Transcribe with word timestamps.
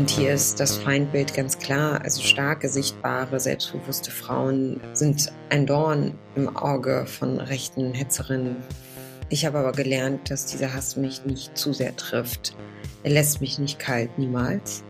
Und 0.00 0.08
hier 0.08 0.32
ist 0.32 0.58
das 0.58 0.78
Feindbild 0.78 1.34
ganz 1.34 1.58
klar. 1.58 2.00
Also 2.02 2.22
starke, 2.22 2.70
sichtbare, 2.70 3.38
selbstbewusste 3.38 4.10
Frauen 4.10 4.80
sind 4.94 5.30
ein 5.50 5.66
Dorn 5.66 6.14
im 6.36 6.56
Auge 6.56 7.04
von 7.04 7.38
rechten 7.38 7.92
Hetzerinnen. 7.92 8.56
Ich 9.28 9.44
habe 9.44 9.58
aber 9.58 9.72
gelernt, 9.72 10.30
dass 10.30 10.46
dieser 10.46 10.72
Hass 10.72 10.96
mich 10.96 11.26
nicht 11.26 11.54
zu 11.54 11.74
sehr 11.74 11.94
trifft. 11.96 12.56
Er 13.02 13.10
lässt 13.10 13.42
mich 13.42 13.58
nicht 13.58 13.78
kalt, 13.78 14.16
niemals. 14.16 14.84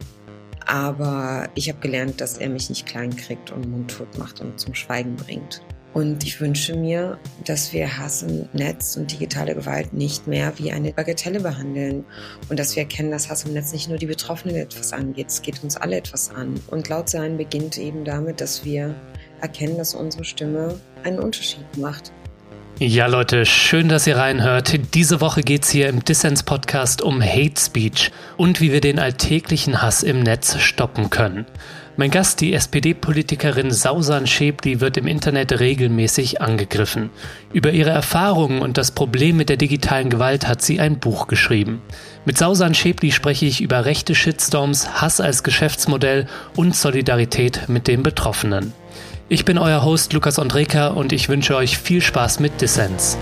Aber 0.65 1.49
ich 1.57 1.69
habe 1.69 1.81
gelernt, 1.81 2.21
dass 2.21 2.39
er 2.39 2.49
mich 2.49 2.69
nicht 2.69 2.87
klein 2.87 3.17
kriegt 3.17 3.51
und 3.51 3.69
mundtot 3.69 4.17
macht 4.17 4.41
und 4.41 4.61
zum 4.61 4.77
Schweigen 4.77 5.17
bringt. 5.17 5.61
Und 5.93 6.25
ich 6.25 6.41
wünsche 6.41 6.77
mir, 6.77 7.19
dass 7.45 7.73
wir 7.73 7.99
Hass 7.99 8.23
im 8.23 8.49
Netz 8.53 8.97
und 8.97 9.11
digitale 9.11 9.55
Gewalt 9.55 9.93
nicht 9.93 10.29
mehr 10.29 10.53
wie 10.57 10.71
eine 10.71 10.93
Bagatelle 10.93 11.41
behandeln 11.41 12.05
und 12.49 12.61
dass 12.61 12.77
wir 12.77 12.85
erkennen, 12.85 13.11
dass 13.11 13.29
Hass 13.29 13.45
im 13.45 13.55
Netz 13.55 13.73
nicht 13.73 13.89
nur 13.89 13.99
die 13.99 14.07
Betroffenen 14.07 14.57
etwas 14.57 14.93
angeht, 14.93 15.29
es 15.29 15.43
geht 15.43 15.63
uns 15.65 15.77
alle 15.77 15.97
etwas 15.97 16.31
an. 16.31 16.61
Und 16.69 16.89
laut 16.89 17.09
sein 17.09 17.37
beginnt 17.37 17.77
eben 17.77 18.05
damit, 18.05 18.41
dass 18.41 18.65
wir 18.65 18.95
erkennen, 19.41 19.79
dass 19.79 19.95
unsere 19.95 20.25
Stimme 20.25 20.79
einen 21.03 21.19
Unterschied 21.19 21.77
macht. 21.77 22.13
Ja, 22.83 23.09
Leute, 23.09 23.45
schön, 23.45 23.91
dass 23.91 24.07
ihr 24.07 24.17
reinhört. 24.17 24.95
Diese 24.95 25.21
Woche 25.21 25.43
geht 25.43 25.65
es 25.65 25.71
hier 25.71 25.91
im 25.91 26.03
Dissens-Podcast 26.03 27.03
um 27.03 27.21
Hate 27.23 27.61
Speech 27.61 28.11
und 28.39 28.63
wie 28.63 28.73
wir 28.73 28.81
den 28.81 28.99
alltäglichen 28.99 29.83
Hass 29.83 30.03
im 30.03 30.23
Netz 30.23 30.59
stoppen 30.59 31.11
können. 31.11 31.45
Mein 32.01 32.11
Gast, 32.11 32.41
die 32.41 32.55
SPD-Politikerin 32.55 33.71
Sausan 33.71 34.27
Schäbli, 34.27 34.81
wird 34.81 34.97
im 34.97 35.07
Internet 35.07 35.61
regelmäßig 35.61 36.41
angegriffen. 36.41 37.11
Über 37.53 37.73
ihre 37.73 37.91
Erfahrungen 37.91 38.63
und 38.63 38.79
das 38.79 38.93
Problem 38.93 39.37
mit 39.37 39.51
der 39.51 39.59
digitalen 39.59 40.09
Gewalt 40.09 40.49
hat 40.49 40.63
sie 40.63 40.81
ein 40.81 40.99
Buch 40.99 41.27
geschrieben. 41.27 41.83
Mit 42.25 42.39
Sausan 42.39 42.73
Schäbli 42.73 43.13
spreche 43.13 43.45
ich 43.45 43.61
über 43.61 43.85
rechte 43.85 44.15
Shitstorms, 44.15 45.03
Hass 45.03 45.21
als 45.21 45.43
Geschäftsmodell 45.43 46.27
und 46.57 46.75
Solidarität 46.75 47.69
mit 47.69 47.87
den 47.87 48.03
Betroffenen. 48.03 48.73
Ich 49.29 49.45
bin 49.45 49.59
euer 49.59 49.85
Host 49.85 50.15
Lukas 50.15 50.39
Andreka 50.39 50.89
und 50.89 51.13
ich 51.13 51.29
wünsche 51.29 51.55
euch 51.55 51.77
viel 51.77 52.01
Spaß 52.01 52.41
mit 52.41 52.63
Dissens. 52.63 53.19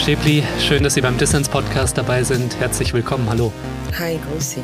Frau 0.00 0.06
Schäbli, 0.06 0.42
schön, 0.58 0.82
dass 0.82 0.94
Sie 0.94 1.02
beim 1.02 1.18
Dissens 1.18 1.50
Podcast 1.50 1.98
dabei 1.98 2.22
sind. 2.22 2.58
Herzlich 2.58 2.94
willkommen. 2.94 3.28
Hallo. 3.28 3.52
Hi, 3.98 4.18
grüß 4.30 4.52
Sie. 4.52 4.62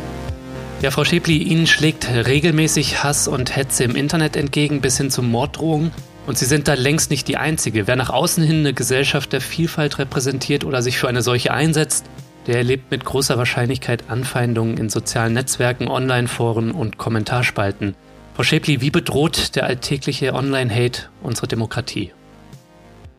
Ja, 0.80 0.90
Frau 0.90 1.04
Schäbli, 1.04 1.36
Ihnen 1.36 1.66
schlägt 1.66 2.08
regelmäßig 2.08 3.04
Hass 3.04 3.28
und 3.28 3.54
Hetze 3.54 3.84
im 3.84 3.96
Internet 3.96 4.34
entgegen 4.34 4.80
bis 4.80 4.96
hin 4.96 5.10
zu 5.10 5.22
Morddrohungen. 5.22 5.92
Und 6.26 6.38
Sie 6.38 6.46
sind 6.46 6.68
da 6.68 6.72
längst 6.72 7.10
nicht 7.10 7.28
die 7.28 7.36
Einzige. 7.36 7.86
Wer 7.86 7.96
nach 7.96 8.08
außen 8.08 8.42
hin 8.44 8.60
eine 8.60 8.72
Gesellschaft 8.72 9.34
der 9.34 9.42
Vielfalt 9.42 9.98
repräsentiert 9.98 10.64
oder 10.64 10.80
sich 10.80 10.96
für 10.96 11.06
eine 11.06 11.20
solche 11.20 11.52
einsetzt, 11.52 12.06
der 12.46 12.56
erlebt 12.56 12.90
mit 12.90 13.04
großer 13.04 13.36
Wahrscheinlichkeit 13.36 14.04
Anfeindungen 14.08 14.78
in 14.78 14.88
sozialen 14.88 15.34
Netzwerken, 15.34 15.88
Online-Foren 15.88 16.70
und 16.70 16.96
Kommentarspalten. 16.96 17.94
Frau 18.32 18.42
Schäbli, 18.42 18.80
wie 18.80 18.90
bedroht 18.90 19.54
der 19.54 19.64
alltägliche 19.64 20.32
Online-Hate 20.32 21.10
unsere 21.22 21.46
Demokratie? 21.46 22.12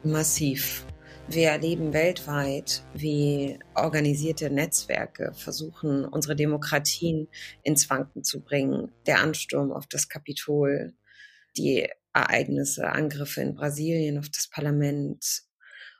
Massiv. 0.03 0.86
Wir 1.29 1.49
erleben 1.49 1.91
weltweit, 1.91 2.83
wie 2.93 3.59
organisierte 3.75 4.49
Netzwerke 4.49 5.33
versuchen, 5.33 6.05
unsere 6.05 6.37
Demokratien 6.37 7.27
ins 7.63 7.89
Wanken 7.89 8.23
zu 8.23 8.41
bringen. 8.41 8.93
Der 9.05 9.19
Ansturm 9.19 9.73
auf 9.73 9.87
das 9.87 10.07
Kapitol, 10.07 10.93
die 11.57 11.89
Ereignisse, 12.13 12.89
Angriffe 12.89 13.41
in 13.41 13.55
Brasilien 13.55 14.17
auf 14.17 14.29
das 14.29 14.47
Parlament. 14.47 15.43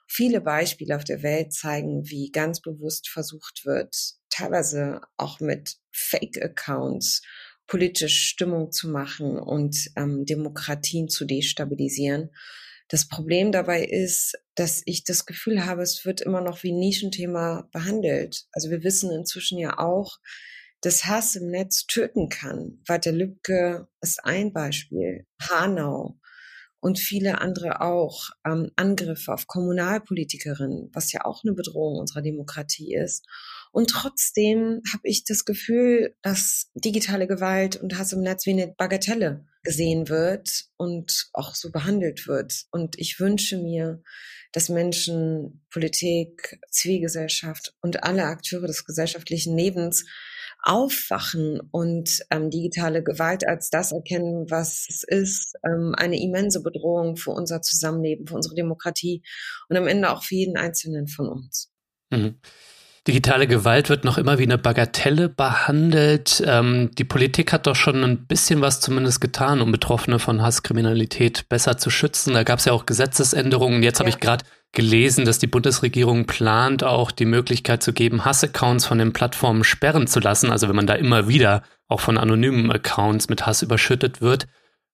Viele 0.07 0.39
Beispiele 0.39 0.95
auf 0.95 1.03
der 1.03 1.21
Welt 1.23 1.51
zeigen, 1.51 2.09
wie 2.09 2.31
ganz 2.31 2.61
bewusst 2.61 3.09
versucht 3.09 3.65
wird, 3.65 3.95
teilweise 4.29 5.01
auch 5.17 5.41
mit 5.41 5.75
Fake-Accounts 5.91 7.21
politisch 7.67 8.29
Stimmung 8.29 8.71
zu 8.71 8.87
machen 8.87 9.37
und 9.37 9.89
ähm, 9.97 10.25
Demokratien 10.25 11.09
zu 11.09 11.25
destabilisieren. 11.25 12.29
Das 12.89 13.07
Problem 13.07 13.51
dabei 13.51 13.83
ist, 13.83 14.37
dass 14.55 14.81
ich 14.85 15.03
das 15.03 15.25
Gefühl 15.25 15.65
habe, 15.65 15.81
es 15.81 16.05
wird 16.05 16.21
immer 16.21 16.41
noch 16.41 16.63
wie 16.63 16.71
Nischenthema 16.71 17.67
behandelt. 17.71 18.47
Also 18.51 18.69
wir 18.69 18.83
wissen 18.83 19.11
inzwischen 19.11 19.57
ja 19.57 19.77
auch, 19.77 20.19
dass 20.81 21.05
Hass 21.05 21.35
im 21.35 21.49
Netz 21.49 21.85
töten 21.87 22.29
kann. 22.29 22.81
Walter 22.87 23.11
Lübcke 23.11 23.87
ist 24.01 24.23
ein 24.23 24.53
Beispiel. 24.53 25.25
Hanau 25.41 26.19
und 26.79 26.99
viele 26.99 27.41
andere 27.41 27.81
auch. 27.81 28.29
Ähm, 28.45 28.71
Angriffe 28.75 29.33
auf 29.33 29.47
Kommunalpolitikerinnen, 29.47 30.89
was 30.93 31.11
ja 31.11 31.25
auch 31.25 31.43
eine 31.43 31.53
Bedrohung 31.53 31.99
unserer 31.99 32.21
Demokratie 32.21 32.95
ist. 32.95 33.25
Und 33.77 33.91
trotzdem 33.91 34.81
habe 34.91 35.07
ich 35.07 35.23
das 35.23 35.45
Gefühl, 35.45 36.15
dass 36.23 36.71
digitale 36.73 37.27
Gewalt 37.27 37.75
und 37.75 37.95
Hass 37.99 38.11
im 38.11 38.21
Netz 38.21 38.47
wie 38.47 38.53
eine 38.53 38.73
Bagatelle 38.75 39.45
gesehen 39.61 40.09
wird 40.09 40.65
und 40.77 41.29
auch 41.33 41.53
so 41.53 41.69
behandelt 41.69 42.27
wird. 42.27 42.63
Und 42.71 42.97
ich 42.97 43.19
wünsche 43.19 43.59
mir, 43.59 44.01
dass 44.51 44.69
Menschen, 44.69 45.63
Politik, 45.69 46.59
Zivilgesellschaft 46.71 47.75
und 47.79 48.03
alle 48.03 48.23
Akteure 48.23 48.65
des 48.65 48.83
gesellschaftlichen 48.83 49.55
Lebens 49.55 50.05
aufwachen 50.63 51.61
und 51.69 52.25
ähm, 52.31 52.49
digitale 52.49 53.03
Gewalt 53.03 53.47
als 53.47 53.69
das 53.69 53.91
erkennen, 53.91 54.49
was 54.49 54.87
es 54.89 55.03
ist, 55.03 55.53
ähm, 55.63 55.93
eine 55.95 56.19
immense 56.19 56.63
Bedrohung 56.63 57.15
für 57.15 57.29
unser 57.29 57.61
Zusammenleben, 57.61 58.25
für 58.25 58.33
unsere 58.33 58.55
Demokratie 58.55 59.21
und 59.69 59.77
am 59.77 59.85
Ende 59.85 60.09
auch 60.09 60.23
für 60.23 60.33
jeden 60.33 60.57
Einzelnen 60.57 61.07
von 61.07 61.29
uns. 61.29 61.71
Mhm. 62.09 62.39
Digitale 63.07 63.47
Gewalt 63.47 63.89
wird 63.89 64.03
noch 64.03 64.17
immer 64.17 64.37
wie 64.37 64.43
eine 64.43 64.57
Bagatelle 64.57 65.29
behandelt. 65.29 66.43
Ähm, 66.45 66.91
die 66.97 67.05
Politik 67.05 67.53
hat 67.53 67.65
doch 67.65 67.75
schon 67.75 68.03
ein 68.03 68.27
bisschen 68.27 68.59
was 68.59 68.81
zumindest 68.81 69.21
getan, 69.21 69.61
um 69.61 69.71
Betroffene 69.71 70.19
von 70.19 70.41
Hasskriminalität 70.41 71.47
besser 71.47 71.77
zu 71.77 71.89
schützen. 71.89 72.33
Da 72.33 72.43
gab 72.43 72.59
es 72.59 72.65
ja 72.65 72.73
auch 72.73 72.85
Gesetzesänderungen. 72.85 73.81
Jetzt 73.81 73.99
ja. 73.99 74.01
habe 74.01 74.09
ich 74.09 74.19
gerade 74.19 74.43
gelesen, 74.73 75.23
dass 75.23 75.39
die 75.39 75.47
Bundesregierung 75.47 76.25
plant, 76.25 76.83
auch 76.83 77.11
die 77.11 77.25
Möglichkeit 77.25 77.81
zu 77.81 77.93
geben, 77.93 78.25
Hassaccounts 78.25 78.85
von 78.85 78.97
den 78.97 79.13
Plattformen 79.13 79.63
sperren 79.63 80.07
zu 80.07 80.19
lassen. 80.19 80.51
Also 80.51 80.67
wenn 80.67 80.75
man 80.75 80.87
da 80.87 80.95
immer 80.95 81.29
wieder 81.29 81.63
auch 81.87 82.01
von 82.01 82.17
anonymen 82.17 82.69
Accounts 82.71 83.29
mit 83.29 83.45
Hass 83.45 83.61
überschüttet 83.61 84.19
wird. 84.19 84.47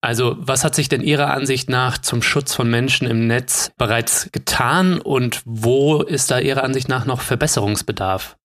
Also 0.04 0.36
was 0.38 0.64
hat 0.64 0.74
sich 0.74 0.90
denn 0.90 1.00
Ihrer 1.00 1.32
Ansicht 1.32 1.70
nach 1.70 1.96
zum 1.96 2.20
Schutz 2.20 2.54
von 2.54 2.70
Menschen 2.70 3.08
im 3.08 3.26
Netz 3.26 3.70
bereits 3.78 4.28
getan 4.32 5.00
und 5.00 5.40
wo 5.46 6.02
ist 6.02 6.30
da 6.30 6.38
Ihrer 6.38 6.62
Ansicht 6.62 6.90
nach 6.90 7.06
noch 7.06 7.22
Verbesserungsbedarf? 7.22 8.36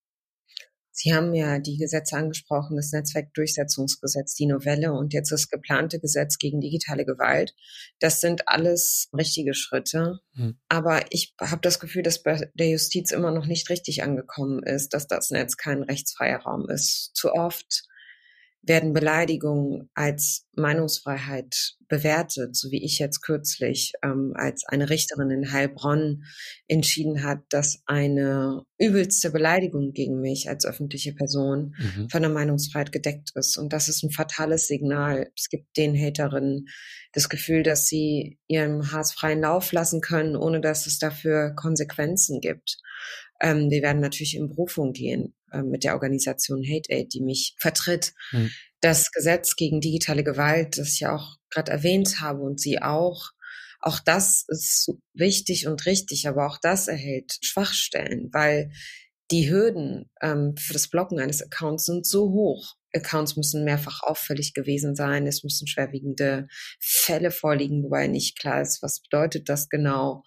Sie 0.93 1.13
haben 1.13 1.33
ja 1.33 1.59
die 1.59 1.75
Gesetze 1.75 2.15
angesprochen, 2.15 2.77
das 2.77 2.93
Netzwerkdurchsetzungsgesetz, 2.93 4.35
die 4.35 4.45
Novelle 4.45 4.93
und 4.93 5.13
jetzt 5.13 5.33
das 5.33 5.49
geplante 5.49 5.99
Gesetz 5.99 6.37
gegen 6.37 6.61
digitale 6.61 7.05
Gewalt. 7.05 7.53
Das 7.99 8.21
sind 8.21 8.47
alles 8.47 9.09
richtige 9.13 9.53
Schritte. 9.53 10.19
Hm. 10.35 10.57
Aber 10.69 11.01
ich 11.09 11.35
habe 11.41 11.61
das 11.61 11.81
Gefühl, 11.81 12.03
dass 12.03 12.23
bei 12.23 12.49
der 12.53 12.69
Justiz 12.69 13.11
immer 13.11 13.31
noch 13.31 13.47
nicht 13.47 13.69
richtig 13.69 14.01
angekommen 14.01 14.63
ist, 14.63 14.93
dass 14.93 15.07
das 15.07 15.29
Netz 15.29 15.57
kein 15.57 15.83
rechtsfreier 15.83 16.39
Raum 16.39 16.69
ist. 16.69 17.11
Zu 17.15 17.33
oft 17.33 17.83
werden 18.61 18.93
Beleidigungen 18.93 19.89
als 19.93 20.45
Meinungsfreiheit 20.53 21.75
bewertet, 21.87 22.55
so 22.55 22.71
wie 22.71 22.83
ich 22.83 22.99
jetzt 22.99 23.21
kürzlich 23.21 23.93
ähm, 24.03 24.33
als 24.35 24.65
eine 24.67 24.89
Richterin 24.89 25.31
in 25.31 25.51
Heilbronn 25.51 26.23
entschieden 26.67 27.23
hat, 27.23 27.39
dass 27.49 27.81
eine 27.85 28.63
übelste 28.77 29.31
Beleidigung 29.31 29.93
gegen 29.93 30.19
mich 30.19 30.49
als 30.49 30.65
öffentliche 30.65 31.13
Person 31.13 31.75
mhm. 31.77 32.09
von 32.09 32.21
der 32.21 32.31
Meinungsfreiheit 32.31 32.91
gedeckt 32.91 33.31
ist. 33.35 33.57
Und 33.57 33.71
das 33.71 33.87
ist 33.87 34.03
ein 34.03 34.11
fatales 34.11 34.67
Signal. 34.67 35.31
Es 35.35 35.49
gibt 35.49 35.77
den 35.77 35.95
Haterinnen 35.95 36.67
das 37.13 37.29
Gefühl, 37.29 37.63
dass 37.63 37.87
sie 37.87 38.39
ihren 38.47 38.91
Hass 38.91 39.13
freien 39.13 39.41
Lauf 39.41 39.71
lassen 39.71 40.01
können, 40.01 40.35
ohne 40.35 40.59
dass 40.59 40.85
es 40.85 40.99
dafür 40.99 41.55
Konsequenzen 41.55 42.41
gibt. 42.41 42.77
Ähm, 43.41 43.69
wir 43.69 43.81
werden 43.81 44.01
natürlich 44.01 44.35
in 44.35 44.49
Berufung 44.49 44.91
gehen 44.91 45.33
äh, 45.51 45.61
mit 45.61 45.83
der 45.83 45.93
Organisation 45.93 46.63
Hate 46.63 46.91
Aid, 46.91 47.13
die 47.13 47.21
mich 47.21 47.55
vertritt. 47.57 48.13
Hm. 48.31 48.51
Das 48.81 49.11
Gesetz 49.11 49.55
gegen 49.55 49.81
digitale 49.81 50.23
Gewalt, 50.23 50.77
das 50.77 50.93
ich 50.93 51.01
ja 51.01 51.15
auch 51.15 51.37
gerade 51.49 51.71
erwähnt 51.71 52.21
habe 52.21 52.41
und 52.41 52.59
Sie 52.59 52.81
auch, 52.81 53.31
auch 53.81 53.99
das 53.99 54.45
ist 54.47 54.91
wichtig 55.13 55.67
und 55.67 55.85
richtig, 55.85 56.27
aber 56.27 56.47
auch 56.47 56.57
das 56.61 56.87
erhält 56.87 57.37
Schwachstellen, 57.41 58.29
weil 58.31 58.71
die 59.31 59.49
Hürden 59.49 60.09
ähm, 60.21 60.55
für 60.57 60.73
das 60.73 60.89
Blocken 60.89 61.19
eines 61.19 61.41
Accounts 61.41 61.85
sind 61.85 62.05
so 62.05 62.31
hoch. 62.31 62.75
Accounts 62.93 63.35
müssen 63.35 63.63
mehrfach 63.63 64.01
auffällig 64.01 64.53
gewesen 64.53 64.95
sein, 64.95 65.27
es 65.27 65.43
müssen 65.43 65.67
schwerwiegende 65.67 66.47
Fälle 66.79 67.29
vorliegen, 67.29 67.83
wobei 67.83 68.07
nicht 68.07 68.39
klar 68.39 68.61
ist, 68.61 68.81
was 68.81 69.01
bedeutet 69.01 69.47
das 69.47 69.69
genau 69.69 70.23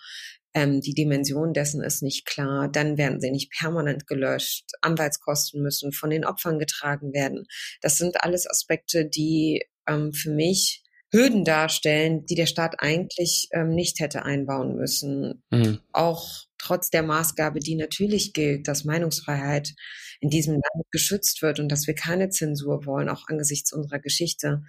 ähm, 0.54 0.80
die 0.80 0.94
Dimension 0.94 1.52
dessen 1.52 1.82
ist 1.82 2.02
nicht 2.02 2.26
klar, 2.26 2.68
dann 2.68 2.98
werden 2.98 3.20
sie 3.20 3.30
nicht 3.30 3.50
permanent 3.52 4.06
gelöscht, 4.06 4.64
Anwaltskosten 4.80 5.62
müssen 5.62 5.92
von 5.92 6.10
den 6.10 6.24
Opfern 6.24 6.58
getragen 6.58 7.12
werden. 7.12 7.46
Das 7.80 7.96
sind 7.96 8.22
alles 8.22 8.48
Aspekte, 8.48 9.06
die 9.06 9.64
ähm, 9.86 10.12
für 10.12 10.30
mich 10.30 10.82
Hürden 11.10 11.44
darstellen, 11.44 12.24
die 12.24 12.34
der 12.34 12.46
Staat 12.46 12.76
eigentlich 12.78 13.48
ähm, 13.52 13.70
nicht 13.70 14.00
hätte 14.00 14.24
einbauen 14.24 14.76
müssen. 14.76 15.42
Mhm. 15.50 15.80
Auch 15.92 16.46
trotz 16.58 16.88
der 16.88 17.02
Maßgabe, 17.02 17.60
die 17.60 17.74
natürlich 17.74 18.32
gilt, 18.32 18.66
dass 18.66 18.84
Meinungsfreiheit 18.84 19.74
in 20.20 20.30
diesem 20.30 20.54
Land 20.54 20.86
geschützt 20.90 21.42
wird 21.42 21.60
und 21.60 21.70
dass 21.70 21.86
wir 21.86 21.94
keine 21.94 22.30
Zensur 22.30 22.86
wollen, 22.86 23.10
auch 23.10 23.24
angesichts 23.26 23.72
unserer 23.72 23.98
Geschichte. 23.98 24.62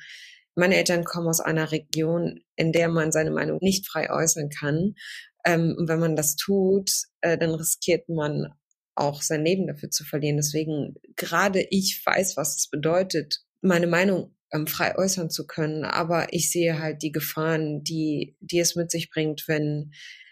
Meine 0.56 0.76
Eltern 0.76 1.04
kommen 1.04 1.28
aus 1.28 1.40
einer 1.40 1.72
Region, 1.72 2.42
in 2.56 2.72
der 2.72 2.90
man 2.90 3.12
seine 3.12 3.32
Meinung 3.32 3.60
nicht 3.62 3.88
frei 3.88 4.12
äußern 4.12 4.50
kann. 4.50 4.96
Ähm, 5.45 5.75
und 5.78 5.88
wenn 5.90 6.00
man 6.00 6.16
das 6.16 6.36
tut, 6.36 6.92
äh, 7.22 7.38
dann 7.38 7.51
riskiert 7.51 8.10
man 8.10 8.54
auch 8.95 9.22
sein 9.22 9.44
Leben 9.44 9.68
dafür 9.68 9.90
zu 9.90 10.04
verlieren. 10.04 10.38
Deswegen 10.38 10.95
gerade 11.16 11.66
ich 11.69 12.01
weiß, 12.06 12.38
was 12.38 12.56
es 12.57 12.69
bedeutet, 12.69 13.42
meine 13.62 13.88
Meinung 13.88 14.36
ähm, 14.51 14.68
frei 14.68 14.95
äußern 14.98 15.30
zu 15.30 15.45
können. 15.48 15.84
Aber 15.84 16.31
ich 16.31 16.51
sehe 16.51 16.80
halt 16.80 17.01
die 17.01 17.12
Gefahren, 17.12 17.84
die, 17.84 18.38
die 18.40 18.60
es 18.60 18.75
mit 18.75 18.92
sich 18.92 19.10
bringt, 19.10 19.48
wenn 19.48 19.92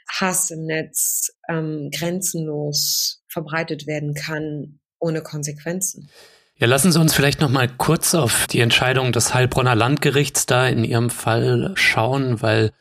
Hass 0.09 0.51
im 0.51 0.65
Netz 0.65 1.31
ähm, 1.49 1.89
grenzenlos 1.93 3.23
verbreitet 3.27 3.87
werden 3.87 4.13
kann, 4.13 4.79
ohne 4.99 5.21
Konsequenzen. 5.21 6.09
Ja, 6.57 6.67
lassen 6.67 6.91
Sie 6.91 6.99
uns 6.99 7.15
vielleicht 7.15 7.41
noch 7.41 7.49
mal 7.49 7.67
kurz 7.67 8.13
auf 8.13 8.45
die 8.45 8.59
Entscheidung 8.59 9.11
des 9.11 9.33
Heilbronner 9.33 9.73
Landgerichts 9.73 10.45
da 10.45 10.67
in 10.67 10.83
Ihrem 10.83 11.09
Fall 11.09 11.71
schauen, 11.75 12.41
weil 12.41 12.71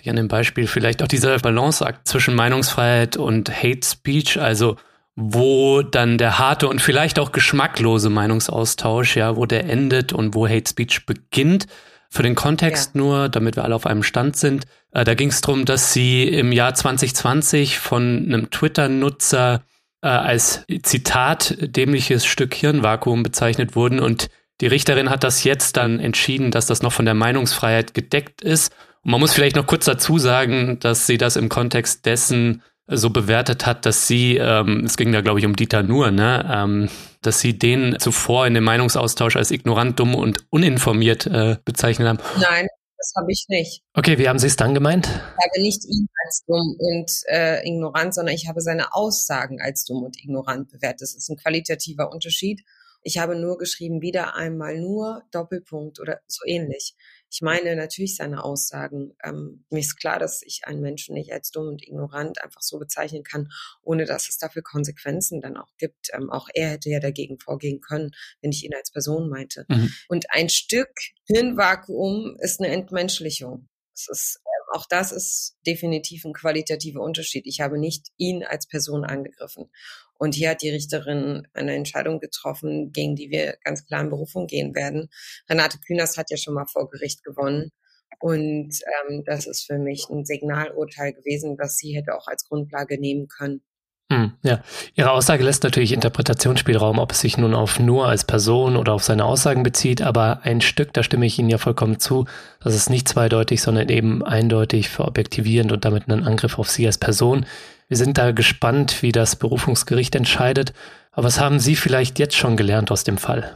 sich 0.00 0.10
an 0.10 0.16
dem 0.16 0.28
Beispiel 0.28 0.66
vielleicht 0.66 1.02
auch 1.02 1.08
dieser 1.08 1.38
Balanceakt 1.38 2.08
zwischen 2.08 2.34
Meinungsfreiheit 2.34 3.16
und 3.16 3.50
Hate 3.50 3.86
Speech, 3.86 4.40
also 4.40 4.76
wo 5.14 5.82
dann 5.82 6.18
der 6.18 6.38
harte 6.38 6.68
und 6.68 6.80
vielleicht 6.80 7.18
auch 7.18 7.32
geschmacklose 7.32 8.10
Meinungsaustausch, 8.10 9.16
ja, 9.16 9.36
wo 9.36 9.46
der 9.46 9.68
endet 9.68 10.12
und 10.12 10.34
wo 10.34 10.48
Hate 10.48 10.68
Speech 10.68 11.06
beginnt. 11.06 11.66
Für 12.12 12.22
den 12.22 12.34
Kontext 12.34 12.94
ja. 12.94 13.00
nur, 13.00 13.28
damit 13.28 13.56
wir 13.56 13.64
alle 13.64 13.74
auf 13.74 13.86
einem 13.86 14.02
Stand 14.02 14.36
sind, 14.36 14.64
äh, 14.92 15.04
da 15.04 15.14
ging 15.14 15.28
es 15.28 15.42
darum, 15.42 15.64
dass 15.64 15.92
sie 15.92 16.24
im 16.24 16.50
Jahr 16.50 16.74
2020 16.74 17.78
von 17.78 18.24
einem 18.26 18.50
Twitter-Nutzer 18.50 19.62
äh, 20.02 20.08
als 20.08 20.64
Zitat 20.82 21.56
dämliches 21.60 22.24
Stück 22.24 22.54
Hirnvakuum 22.54 23.22
bezeichnet 23.22 23.76
wurden 23.76 24.00
und 24.00 24.28
die 24.60 24.66
Richterin 24.66 25.08
hat 25.08 25.24
das 25.24 25.44
jetzt 25.44 25.76
dann 25.76 26.00
entschieden, 26.00 26.50
dass 26.50 26.66
das 26.66 26.82
noch 26.82 26.92
von 26.92 27.06
der 27.06 27.14
Meinungsfreiheit 27.14 27.94
gedeckt 27.94 28.42
ist. 28.42 28.74
Und 29.02 29.12
man 29.12 29.20
muss 29.20 29.32
vielleicht 29.32 29.56
noch 29.56 29.66
kurz 29.66 29.84
dazu 29.84 30.18
sagen, 30.18 30.78
dass 30.80 31.06
sie 31.06 31.18
das 31.18 31.36
im 31.36 31.48
Kontext 31.48 32.06
dessen 32.06 32.62
so 32.86 33.10
bewertet 33.10 33.66
hat, 33.66 33.86
dass 33.86 34.06
sie, 34.06 34.36
ähm, 34.36 34.84
es 34.84 34.96
ging 34.96 35.12
da 35.12 35.20
glaube 35.20 35.38
ich 35.38 35.46
um 35.46 35.54
Dieter 35.54 35.82
Nuhr, 35.82 36.10
ne, 36.10 36.48
ähm, 36.52 36.88
dass 37.22 37.40
sie 37.40 37.56
den 37.56 37.96
zuvor 37.98 38.46
in 38.46 38.54
dem 38.54 38.64
Meinungsaustausch 38.64 39.36
als 39.36 39.50
ignorant, 39.50 39.98
dumm 40.00 40.14
und 40.14 40.44
uninformiert 40.50 41.26
äh, 41.26 41.56
bezeichnet 41.64 42.08
haben. 42.08 42.18
Nein, 42.40 42.66
das 43.00 43.12
habe 43.16 43.30
ich 43.30 43.46
nicht. 43.48 43.82
Okay, 43.94 44.18
wie 44.18 44.28
haben 44.28 44.38
Sie 44.38 44.46
es 44.46 44.56
dann 44.56 44.74
gemeint? 44.74 45.06
Ich 45.06 45.12
habe 45.12 45.62
nicht 45.62 45.84
ihn 45.84 46.08
als 46.26 46.44
dumm 46.46 46.76
und 46.78 47.10
äh, 47.28 47.66
ignorant, 47.66 48.14
sondern 48.14 48.34
ich 48.34 48.48
habe 48.48 48.60
seine 48.60 48.92
Aussagen 48.92 49.60
als 49.60 49.84
dumm 49.84 50.02
und 50.02 50.18
ignorant 50.22 50.70
bewertet. 50.70 51.02
Das 51.02 51.14
ist 51.14 51.30
ein 51.30 51.36
qualitativer 51.36 52.12
Unterschied. 52.12 52.62
Ich 53.02 53.18
habe 53.18 53.36
nur 53.36 53.56
geschrieben, 53.56 54.02
wieder 54.02 54.34
einmal 54.34 54.78
nur 54.78 55.22
Doppelpunkt 55.30 56.00
oder 56.00 56.20
so 56.26 56.44
ähnlich. 56.44 56.94
Ich 57.30 57.42
meine 57.42 57.76
natürlich 57.76 58.16
seine 58.16 58.42
Aussagen. 58.42 59.14
Ähm, 59.22 59.64
mir 59.70 59.80
ist 59.80 59.96
klar, 59.96 60.18
dass 60.18 60.42
ich 60.42 60.62
einen 60.64 60.80
Menschen 60.80 61.14
nicht 61.14 61.32
als 61.32 61.50
dumm 61.50 61.68
und 61.68 61.86
ignorant 61.86 62.42
einfach 62.42 62.62
so 62.62 62.78
bezeichnen 62.78 63.22
kann, 63.22 63.50
ohne 63.82 64.04
dass 64.04 64.28
es 64.28 64.38
dafür 64.38 64.62
Konsequenzen 64.62 65.40
dann 65.40 65.56
auch 65.56 65.70
gibt. 65.78 66.08
Ähm, 66.12 66.30
auch 66.30 66.48
er 66.52 66.70
hätte 66.70 66.90
ja 66.90 67.00
dagegen 67.00 67.38
vorgehen 67.38 67.80
können, 67.80 68.10
wenn 68.42 68.50
ich 68.50 68.64
ihn 68.64 68.74
als 68.74 68.90
Person 68.90 69.28
meinte. 69.28 69.64
Mhm. 69.68 69.92
Und 70.08 70.26
ein 70.30 70.48
Stück 70.48 70.90
Hirnvakuum 71.26 72.36
ist 72.40 72.60
eine 72.60 72.72
Entmenschlichung. 72.72 73.68
Es 73.94 74.08
ist 74.08 74.40
auch 74.72 74.86
das 74.86 75.12
ist 75.12 75.56
definitiv 75.66 76.24
ein 76.24 76.32
qualitativer 76.32 77.00
Unterschied. 77.00 77.46
Ich 77.46 77.60
habe 77.60 77.78
nicht 77.78 78.08
ihn 78.16 78.44
als 78.44 78.66
Person 78.66 79.04
angegriffen. 79.04 79.70
Und 80.20 80.34
hier 80.34 80.50
hat 80.50 80.60
die 80.60 80.68
Richterin 80.68 81.48
eine 81.54 81.74
Entscheidung 81.74 82.20
getroffen, 82.20 82.92
gegen 82.92 83.16
die 83.16 83.30
wir 83.30 83.56
ganz 83.64 83.86
klar 83.86 84.02
in 84.02 84.10
Berufung 84.10 84.46
gehen 84.46 84.74
werden. 84.74 85.08
Renate 85.48 85.78
Künast 85.86 86.18
hat 86.18 86.30
ja 86.30 86.36
schon 86.36 86.52
mal 86.52 86.66
vor 86.66 86.90
Gericht 86.90 87.24
gewonnen. 87.24 87.70
Und 88.18 88.78
ähm, 89.08 89.22
das 89.24 89.46
ist 89.46 89.64
für 89.64 89.78
mich 89.78 90.08
ein 90.10 90.26
Signalurteil 90.26 91.14
gewesen, 91.14 91.56
was 91.58 91.78
sie 91.78 91.96
hätte 91.96 92.14
auch 92.14 92.26
als 92.26 92.46
Grundlage 92.46 93.00
nehmen 93.00 93.28
können. 93.28 93.62
Hm, 94.10 94.32
ja, 94.42 94.58
Ihre 94.96 95.12
Aussage 95.12 95.44
lässt 95.44 95.62
natürlich 95.62 95.92
Interpretationsspielraum, 95.92 96.98
ob 96.98 97.12
es 97.12 97.20
sich 97.20 97.38
nun 97.38 97.54
auf 97.54 97.78
nur 97.78 98.08
als 98.08 98.24
Person 98.24 98.76
oder 98.76 98.92
auf 98.92 99.04
seine 99.04 99.24
Aussagen 99.24 99.62
bezieht, 99.62 100.02
aber 100.02 100.40
ein 100.42 100.60
Stück, 100.60 100.92
da 100.92 101.04
stimme 101.04 101.26
ich 101.26 101.38
Ihnen 101.38 101.48
ja 101.48 101.58
vollkommen 101.58 102.00
zu, 102.00 102.26
das 102.62 102.74
ist 102.74 102.90
nicht 102.90 103.08
zweideutig, 103.08 103.62
sondern 103.62 103.88
eben 103.88 104.24
eindeutig 104.24 104.88
verobjektivierend 104.88 105.70
und 105.70 105.84
damit 105.84 106.08
ein 106.08 106.24
Angriff 106.24 106.58
auf 106.58 106.68
Sie 106.68 106.86
als 106.86 106.98
Person. 106.98 107.46
Wir 107.86 107.96
sind 107.96 108.18
da 108.18 108.32
gespannt, 108.32 109.02
wie 109.02 109.12
das 109.12 109.36
Berufungsgericht 109.36 110.14
entscheidet. 110.14 110.72
Aber 111.12 111.24
was 111.24 111.40
haben 111.40 111.58
Sie 111.58 111.74
vielleicht 111.74 112.18
jetzt 112.18 112.36
schon 112.36 112.56
gelernt 112.56 112.92
aus 112.92 113.02
dem 113.02 113.18
Fall? 113.18 113.52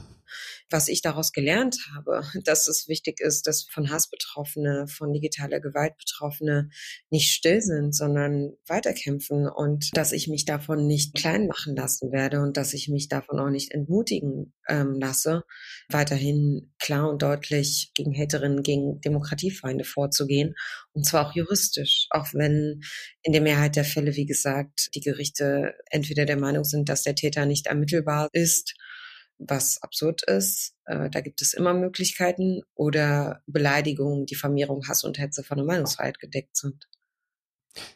Was 0.71 0.89
ich 0.89 1.03
daraus 1.03 1.33
gelernt 1.33 1.77
habe, 1.95 2.23
dass 2.45 2.69
es 2.69 2.89
wichtig 2.89 3.21
ist, 3.21 3.47
dass 3.47 3.67
von 3.71 3.91
Hass 3.91 4.09
Betroffene, 4.11 4.87
von 4.89 5.13
digitaler 5.13 5.61
Gewalt 5.61 5.97
Betroffene 5.99 6.71
nicht 7.11 7.31
still 7.33 7.61
sind, 7.61 7.95
sondern 7.95 8.53
weiterkämpfen 8.67 9.49
und 9.49 9.97
dass 9.97 10.13
ich 10.13 10.29
mich 10.29 10.45
davon 10.45 10.87
nicht 10.87 11.15
klein 11.15 11.47
machen 11.47 11.77
lassen 11.77 12.13
werde 12.13 12.41
und 12.41 12.57
dass 12.57 12.75
ich 12.75 12.89
mich 12.89 13.09
davon 13.09 13.39
auch 13.39 13.51
nicht 13.51 13.73
entmutigen 13.73 14.55
ähm, 14.69 14.99
lasse, 15.01 15.45
weiterhin 15.89 16.73
klar 16.79 17.11
und 17.11 17.23
deutlich 17.23 17.93
gegen 17.95 18.15
Haterinnen, 18.15 18.63
gegen 18.63 19.01
Demokratiefeinde 19.01 19.85
vorzugehen 19.85 20.55
und 20.93 21.05
zwar 21.05 21.29
auch 21.29 21.35
juristisch, 21.35 22.07
auch 22.11 22.27
wenn 22.33 22.81
in 23.23 23.33
der 23.33 23.43
Mehrheit 23.43 23.77
der 23.77 23.85
Fälle, 23.85 24.15
wie 24.17 24.27
gesagt, 24.27 24.91
die 24.95 25.01
Gerichte 25.01 25.75
entweder 25.91 26.25
der 26.25 26.39
Meinung 26.39 26.65
sind, 26.65 26.89
dass 26.89 27.03
der 27.03 27.15
Täter 27.15 27.47
nicht 27.47 27.67
ermittelbar 27.67 28.29
ist 28.33 28.75
was 29.39 29.83
absurd 29.83 30.23
ist. 30.23 30.75
Äh, 30.85 31.11
da 31.11 31.21
gibt 31.21 31.43
es 31.43 31.55
immer 31.55 31.75
Möglichkeiten 31.75 32.63
oder 32.75 33.43
Beleidigungen, 33.47 34.27
Diffamierung, 34.27 34.87
Hass 34.89 35.05
und 35.05 35.19
Hetze 35.19 35.43
von 35.43 35.57
der 35.57 35.67
Meinungsfreiheit 35.67 36.19
gedeckt 36.19 36.57
sind. 36.57 36.89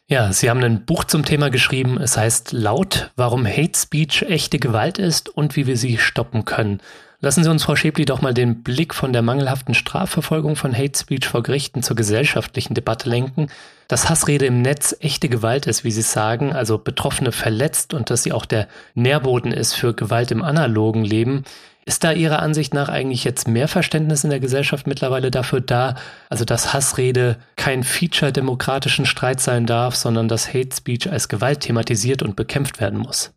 Ja, 0.07 0.33
Sie 0.33 0.49
haben 0.49 0.63
ein 0.63 0.85
Buch 0.85 1.05
zum 1.05 1.23
Thema 1.23 1.49
geschrieben. 1.49 1.97
Es 1.99 2.17
heißt 2.17 2.51
Laut, 2.51 3.11
warum 3.15 3.47
Hate 3.47 3.77
Speech 3.77 4.23
echte 4.23 4.59
Gewalt 4.59 4.97
ist 4.97 5.29
und 5.29 5.55
wie 5.55 5.67
wir 5.67 5.77
sie 5.77 5.97
stoppen 5.97 6.43
können. 6.43 6.81
Lassen 7.21 7.43
Sie 7.43 7.51
uns, 7.51 7.65
Frau 7.65 7.75
Schäbli, 7.75 8.05
doch 8.05 8.21
mal 8.21 8.33
den 8.33 8.63
Blick 8.63 8.93
von 8.93 9.11
der 9.11 9.21
mangelhaften 9.21 9.73
Strafverfolgung 9.73 10.55
von 10.55 10.73
Hate 10.73 10.97
Speech 10.97 11.27
vor 11.27 11.43
Gerichten 11.43 11.83
zur 11.83 11.97
gesellschaftlichen 11.97 12.75
Debatte 12.75 13.09
lenken. 13.09 13.47
Dass 13.89 14.07
Hassrede 14.07 14.45
im 14.45 14.61
Netz 14.61 14.95
echte 15.01 15.27
Gewalt 15.27 15.67
ist, 15.67 15.83
wie 15.83 15.91
Sie 15.91 16.01
sagen, 16.01 16.53
also 16.53 16.77
Betroffene 16.77 17.33
verletzt 17.33 17.93
und 17.93 18.09
dass 18.09 18.23
sie 18.23 18.31
auch 18.31 18.45
der 18.45 18.69
Nährboden 18.93 19.51
ist 19.51 19.73
für 19.73 19.93
Gewalt 19.93 20.31
im 20.31 20.43
analogen 20.43 21.03
Leben. 21.03 21.43
Ist 21.83 22.05
da 22.05 22.13
Ihrer 22.13 22.41
Ansicht 22.41 22.73
nach 22.73 22.87
eigentlich 22.87 23.25
jetzt 23.25 23.49
mehr 23.49 23.67
Verständnis 23.67 24.23
in 24.23 24.29
der 24.29 24.39
Gesellschaft 24.39 24.87
mittlerweile 24.87 25.29
dafür 25.29 25.59
da, 25.59 25.95
also 26.29 26.45
dass 26.45 26.71
Hassrede 26.71 27.35
kein 27.57 27.83
Feature 27.83 28.31
demokratischen 28.31 29.05
Streit 29.05 29.41
sein 29.41 29.65
darf, 29.65 29.95
sondern 29.95 30.29
dass 30.29 30.53
Hate 30.53 30.73
Speech 30.73 31.11
als 31.11 31.27
Gewalt 31.27 31.59
thematisiert 31.61 32.21
und 32.21 32.37
bekämpft 32.37 32.79
werden 32.79 32.99
muss? 32.99 33.33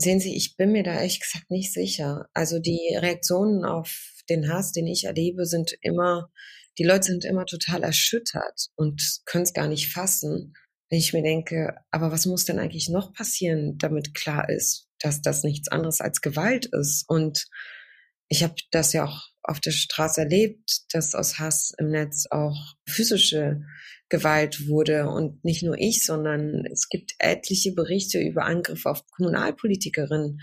Sehen 0.00 0.18
Sie, 0.18 0.34
ich 0.34 0.56
bin 0.56 0.72
mir 0.72 0.82
da 0.82 0.94
ehrlich 0.94 1.20
gesagt 1.20 1.50
nicht 1.50 1.74
sicher. 1.74 2.26
Also 2.32 2.58
die 2.58 2.96
Reaktionen 2.96 3.66
auf 3.66 4.22
den 4.30 4.50
Hass, 4.50 4.72
den 4.72 4.86
ich 4.86 5.04
erlebe, 5.04 5.44
sind 5.44 5.76
immer, 5.82 6.30
die 6.78 6.84
Leute 6.84 7.08
sind 7.08 7.26
immer 7.26 7.44
total 7.44 7.82
erschüttert 7.82 8.68
und 8.76 9.20
können 9.26 9.44
es 9.44 9.52
gar 9.52 9.68
nicht 9.68 9.92
fassen, 9.92 10.54
wenn 10.88 10.98
ich 10.98 11.12
mir 11.12 11.22
denke, 11.22 11.76
aber 11.90 12.10
was 12.12 12.24
muss 12.24 12.46
denn 12.46 12.58
eigentlich 12.58 12.88
noch 12.88 13.12
passieren, 13.12 13.76
damit 13.76 14.14
klar 14.14 14.48
ist, 14.48 14.88
dass 15.00 15.20
das 15.20 15.42
nichts 15.42 15.68
anderes 15.68 16.00
als 16.00 16.22
Gewalt 16.22 16.64
ist? 16.64 17.04
Und 17.06 17.46
ich 18.28 18.42
habe 18.42 18.54
das 18.70 18.94
ja 18.94 19.04
auch 19.04 19.28
auf 19.42 19.60
der 19.60 19.72
Straße 19.72 20.22
erlebt, 20.22 20.94
dass 20.94 21.14
aus 21.14 21.38
Hass 21.38 21.74
im 21.76 21.90
Netz 21.90 22.24
auch 22.30 22.56
physische 22.88 23.66
Gewalt 24.10 24.68
wurde. 24.68 25.08
Und 25.08 25.42
nicht 25.44 25.62
nur 25.62 25.78
ich, 25.78 26.04
sondern 26.04 26.66
es 26.70 26.88
gibt 26.88 27.14
etliche 27.18 27.72
Berichte 27.72 28.20
über 28.20 28.44
Angriffe 28.44 28.90
auf 28.90 29.06
Kommunalpolitikerinnen. 29.16 30.40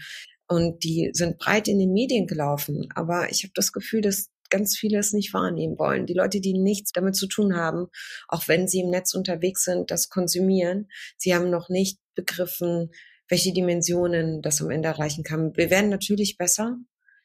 Und 0.48 0.84
die 0.84 1.12
sind 1.14 1.38
breit 1.38 1.68
in 1.68 1.78
den 1.78 1.94
Medien 1.94 2.26
gelaufen. 2.26 2.88
Aber 2.96 3.30
ich 3.30 3.44
habe 3.44 3.52
das 3.54 3.72
Gefühl, 3.72 4.02
dass 4.02 4.32
ganz 4.50 4.78
viele 4.78 4.98
es 4.98 5.14
nicht 5.14 5.34
wahrnehmen 5.34 5.78
wollen. 5.78 6.06
Die 6.06 6.14
Leute, 6.14 6.40
die 6.40 6.54
nichts 6.54 6.92
damit 6.94 7.16
zu 7.16 7.28
tun 7.28 7.56
haben, 7.56 7.88
auch 8.30 8.48
wenn 8.48 8.68
sie 8.68 8.80
im 8.80 8.90
Netz 8.90 9.14
unterwegs 9.14 9.66
sind, 9.66 9.92
das 9.92 10.10
konsumieren, 10.10 10.88
sie 11.18 11.36
haben 11.36 11.50
noch 11.50 11.68
nicht 11.68 12.00
begriffen, 12.16 12.92
welche 13.28 13.54
Dimensionen 13.54 14.42
das 14.42 14.62
am 14.62 14.72
Ende 14.72 14.88
erreichen 14.88 15.26
kann. 15.26 15.56
Wir 15.58 15.70
werden 15.70 15.90
natürlich 15.90 16.38
besser. 16.38 16.78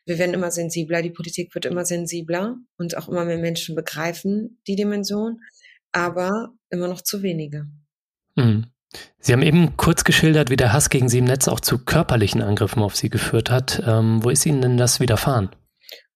Wir 0.04 0.18
werden 0.18 0.34
immer 0.34 0.50
sensibler. 0.50 1.00
Die 1.00 1.10
Politik 1.10 1.54
wird 1.54 1.64
immer 1.64 1.84
sensibler 1.84 2.56
und 2.76 2.96
auch 2.96 3.08
immer 3.08 3.24
mehr 3.24 3.38
Menschen 3.38 3.76
begreifen 3.76 4.60
die 4.66 4.74
Dimension 4.74 5.38
aber 5.92 6.50
immer 6.70 6.88
noch 6.88 7.02
zu 7.02 7.22
wenige. 7.22 7.66
Mhm. 8.36 8.66
Sie 9.18 9.32
haben 9.32 9.42
eben 9.42 9.76
kurz 9.76 10.04
geschildert, 10.04 10.50
wie 10.50 10.56
der 10.56 10.72
Hass 10.72 10.90
gegen 10.90 11.08
Sie 11.08 11.18
im 11.18 11.24
Netz 11.24 11.48
auch 11.48 11.60
zu 11.60 11.78
körperlichen 11.78 12.42
Angriffen 12.42 12.82
auf 12.82 12.94
Sie 12.96 13.08
geführt 13.08 13.50
hat. 13.50 13.82
Ähm, 13.86 14.22
wo 14.22 14.28
ist 14.28 14.44
Ihnen 14.44 14.60
denn 14.60 14.76
das 14.76 15.00
widerfahren? 15.00 15.50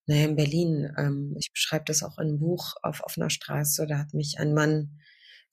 Naja, 0.05 0.25
in 0.25 0.35
Berlin, 0.35 0.93
ähm, 0.97 1.35
ich 1.37 1.51
beschreibe 1.51 1.85
das 1.85 2.03
auch 2.03 2.17
in 2.19 2.27
einem 2.27 2.39
Buch 2.39 2.75
auf 2.83 3.01
offener 3.03 3.29
Straße, 3.29 3.87
da 3.87 3.97
hat 3.97 4.13
mich 4.13 4.35
ein 4.37 4.53
Mann 4.53 4.99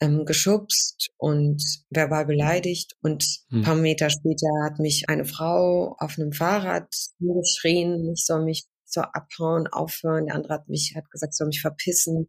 ähm, 0.00 0.24
geschubst 0.26 1.10
und 1.16 1.62
verbal 1.90 2.26
beleidigt 2.26 2.94
und 3.00 3.24
hm. 3.50 3.62
paar 3.62 3.74
Meter 3.74 4.10
später 4.10 4.48
hat 4.64 4.78
mich 4.78 5.08
eine 5.08 5.24
Frau 5.24 5.96
auf 5.98 6.18
einem 6.18 6.32
Fahrrad 6.32 6.88
geschrien, 7.18 8.12
ich 8.12 8.24
soll 8.26 8.44
mich 8.44 8.66
so 8.94 9.02
abhauen, 9.02 9.66
aufhören. 9.66 10.26
Der 10.26 10.36
andere 10.36 10.54
hat 10.54 10.68
mich, 10.68 10.94
hat 10.96 11.10
gesagt, 11.10 11.34
soll 11.34 11.48
mich 11.48 11.60
verpissen. 11.60 12.28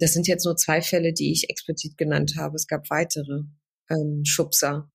Das 0.00 0.12
sind 0.12 0.26
jetzt 0.26 0.44
nur 0.44 0.56
zwei 0.56 0.82
Fälle, 0.82 1.12
die 1.12 1.30
ich 1.30 1.48
explizit 1.50 1.96
genannt 1.96 2.34
habe. 2.36 2.56
Es 2.56 2.66
gab 2.66 2.90
weitere 2.90 3.42
ähm, 3.90 4.22
Schubser. 4.24 4.90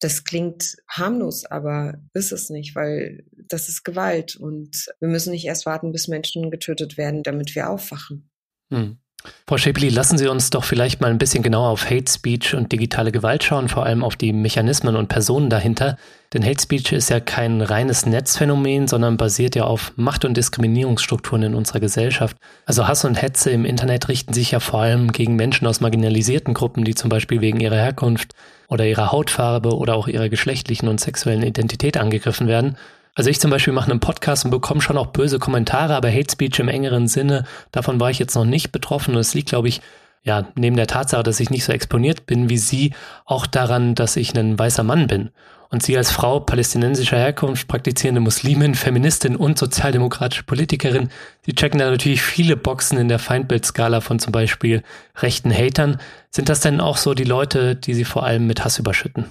Das 0.00 0.24
klingt 0.24 0.76
harmlos, 0.88 1.44
aber 1.44 2.02
ist 2.14 2.32
es 2.32 2.48
nicht, 2.48 2.74
weil 2.74 3.24
das 3.48 3.68
ist 3.68 3.84
Gewalt 3.84 4.34
und 4.34 4.86
wir 4.98 5.08
müssen 5.08 5.32
nicht 5.32 5.44
erst 5.44 5.66
warten, 5.66 5.92
bis 5.92 6.08
Menschen 6.08 6.50
getötet 6.50 6.96
werden, 6.96 7.22
damit 7.22 7.54
wir 7.54 7.68
aufwachen. 7.68 8.30
Hm. 8.70 8.98
Frau 9.46 9.58
Schäpeli, 9.58 9.88
lassen 9.88 10.16
Sie 10.16 10.28
uns 10.28 10.50
doch 10.50 10.64
vielleicht 10.64 11.00
mal 11.00 11.10
ein 11.10 11.18
bisschen 11.18 11.42
genauer 11.42 11.70
auf 11.70 11.90
Hate 11.90 12.10
Speech 12.10 12.54
und 12.54 12.72
digitale 12.72 13.12
Gewalt 13.12 13.42
schauen, 13.42 13.68
vor 13.68 13.84
allem 13.84 14.04
auf 14.04 14.16
die 14.16 14.32
Mechanismen 14.32 14.96
und 14.96 15.08
Personen 15.08 15.50
dahinter. 15.50 15.96
Denn 16.32 16.44
Hate 16.44 16.62
Speech 16.62 16.92
ist 16.92 17.10
ja 17.10 17.18
kein 17.18 17.60
reines 17.60 18.06
Netzphänomen, 18.06 18.86
sondern 18.86 19.16
basiert 19.16 19.56
ja 19.56 19.64
auf 19.64 19.92
Macht- 19.96 20.24
und 20.24 20.36
Diskriminierungsstrukturen 20.36 21.42
in 21.42 21.54
unserer 21.54 21.80
Gesellschaft. 21.80 22.36
Also 22.64 22.86
Hass 22.86 23.04
und 23.04 23.20
Hetze 23.20 23.50
im 23.50 23.64
Internet 23.64 24.08
richten 24.08 24.32
sich 24.32 24.52
ja 24.52 24.60
vor 24.60 24.82
allem 24.82 25.10
gegen 25.10 25.34
Menschen 25.34 25.66
aus 25.66 25.80
marginalisierten 25.80 26.54
Gruppen, 26.54 26.84
die 26.84 26.94
zum 26.94 27.10
Beispiel 27.10 27.40
wegen 27.40 27.58
ihrer 27.60 27.76
Herkunft 27.76 28.32
oder 28.68 28.86
ihrer 28.86 29.10
Hautfarbe 29.10 29.76
oder 29.76 29.96
auch 29.96 30.06
ihrer 30.06 30.28
geschlechtlichen 30.28 30.88
und 30.88 31.00
sexuellen 31.00 31.42
Identität 31.42 31.96
angegriffen 31.96 32.46
werden. 32.46 32.76
Also 33.20 33.28
ich 33.28 33.38
zum 33.38 33.50
Beispiel 33.50 33.74
mache 33.74 33.90
einen 33.90 34.00
Podcast 34.00 34.46
und 34.46 34.50
bekomme 34.50 34.80
schon 34.80 34.96
auch 34.96 35.08
böse 35.08 35.38
Kommentare, 35.38 35.94
aber 35.94 36.10
Hate 36.10 36.32
Speech 36.32 36.58
im 36.58 36.68
engeren 36.68 37.06
Sinne, 37.06 37.44
davon 37.70 38.00
war 38.00 38.10
ich 38.10 38.18
jetzt 38.18 38.34
noch 38.34 38.46
nicht 38.46 38.72
betroffen. 38.72 39.12
Und 39.12 39.20
es 39.20 39.34
liegt, 39.34 39.50
glaube 39.50 39.68
ich, 39.68 39.82
ja, 40.22 40.48
neben 40.54 40.74
der 40.74 40.86
Tatsache, 40.86 41.22
dass 41.22 41.38
ich 41.38 41.50
nicht 41.50 41.64
so 41.64 41.70
exponiert 41.70 42.24
bin 42.24 42.48
wie 42.48 42.56
Sie, 42.56 42.94
auch 43.26 43.46
daran, 43.46 43.94
dass 43.94 44.16
ich 44.16 44.34
ein 44.34 44.58
weißer 44.58 44.84
Mann 44.84 45.06
bin. 45.06 45.28
Und 45.68 45.82
Sie 45.82 45.98
als 45.98 46.10
Frau 46.10 46.40
palästinensischer 46.40 47.18
Herkunft, 47.18 47.68
praktizierende 47.68 48.22
Muslimin, 48.22 48.74
Feministin 48.74 49.36
und 49.36 49.58
sozialdemokratische 49.58 50.44
Politikerin, 50.44 51.10
Sie 51.44 51.54
checken 51.54 51.78
da 51.78 51.90
natürlich 51.90 52.22
viele 52.22 52.56
Boxen 52.56 52.96
in 52.96 53.08
der 53.08 53.18
Feindbildskala 53.18 54.00
von 54.00 54.18
zum 54.18 54.32
Beispiel 54.32 54.82
rechten 55.16 55.52
Hatern. 55.52 56.00
Sind 56.30 56.48
das 56.48 56.60
denn 56.60 56.80
auch 56.80 56.96
so 56.96 57.12
die 57.12 57.24
Leute, 57.24 57.76
die 57.76 57.92
Sie 57.92 58.06
vor 58.06 58.24
allem 58.24 58.46
mit 58.46 58.64
Hass 58.64 58.78
überschütten? 58.78 59.26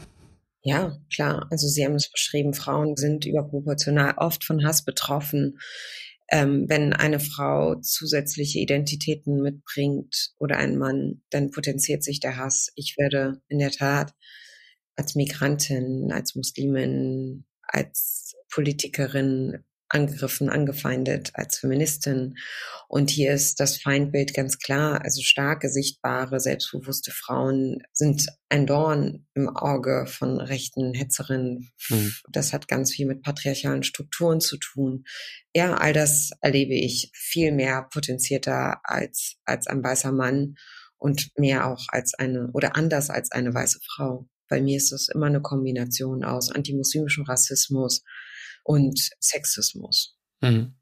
Ja, 0.64 0.98
klar. 1.14 1.48
Also 1.52 1.68
Sie 1.68 1.86
haben 1.86 1.96
es 1.96 2.12
beschrieben, 2.12 2.54
Frauen 2.54 2.96
sind 2.98 3.26
überproportional 3.26 4.16
oft 4.18 4.44
von 4.44 4.66
Hass 4.66 4.84
betroffen. 4.84 5.58
Ähm, 6.32 6.66
wenn 6.68 6.94
eine 6.94 7.20
Frau 7.20 7.76
zusätzliche 7.82 8.60
Identitäten 8.60 9.42
mitbringt 9.42 10.32
oder 10.38 10.58
ein 10.58 10.78
Mann, 10.78 11.22
dann 11.32 11.50
potenziert 11.52 12.04
sich 12.04 12.20
der 12.20 12.38
Hass. 12.38 12.72
Ich 12.76 12.96
werde 12.98 13.42
in 13.48 13.60
der 13.60 13.72
Tat 13.72 14.14
als 14.96 15.16
Migrantin, 15.16 16.12
als 16.12 16.36
Muslimin, 16.36 17.46
als 17.64 18.36
Politikerin 18.52 19.64
angegriffen, 19.90 20.50
angefeindet 20.50 21.32
als 21.34 21.58
Feministin. 21.58 22.36
Und 22.88 23.10
hier 23.10 23.34
ist 23.34 23.60
das 23.60 23.78
Feindbild 23.78 24.34
ganz 24.34 24.60
klar. 24.60 25.04
Also 25.04 25.22
starke, 25.22 25.70
sichtbare, 25.70 26.40
selbstbewusste 26.40 27.12
Frauen 27.12 27.82
sind 27.92 28.28
ein 28.50 28.66
Dorn 28.66 29.28
im 29.34 29.50
Auge 29.50 30.06
von 30.08 30.40
rechten 30.40 30.94
Hetzerinnen. 30.94 31.72
Mhm. 31.90 32.14
Das 32.30 32.54
hat 32.54 32.68
ganz 32.68 32.92
viel 32.92 33.06
mit 33.06 33.22
patriarchalen 33.22 33.84
Strukturen 33.84 34.42
zu 34.42 34.58
tun. 34.58 35.04
Ja, 35.54 35.76
all 35.76 35.94
das 35.94 36.32
erlebe 36.42 36.76
ich 36.76 37.12
viel 37.14 37.52
mehr 37.52 37.88
potenzierter 37.92 38.80
als, 38.84 39.36
als 39.46 39.68
ein 39.68 39.84
weißer 39.84 40.12
Mann 40.12 40.56
und 40.98 41.32
mehr 41.38 41.68
auch 41.68 41.86
als 41.90 42.14
eine 42.14 42.50
oder 42.54 42.76
anders 42.76 43.10
als 43.10 43.32
eine 43.32 43.54
weiße 43.54 43.80
Frau. 43.86 44.28
Bei 44.50 44.62
mir 44.62 44.78
ist 44.78 44.92
es 44.92 45.10
immer 45.10 45.28
eine 45.28 45.42
Kombination 45.42 46.24
aus 46.24 46.52
antimuslimischem 46.52 47.24
Rassismus, 47.24 48.04
und 48.64 49.10
Sexismus. 49.20 50.18
Mhm. 50.42 50.76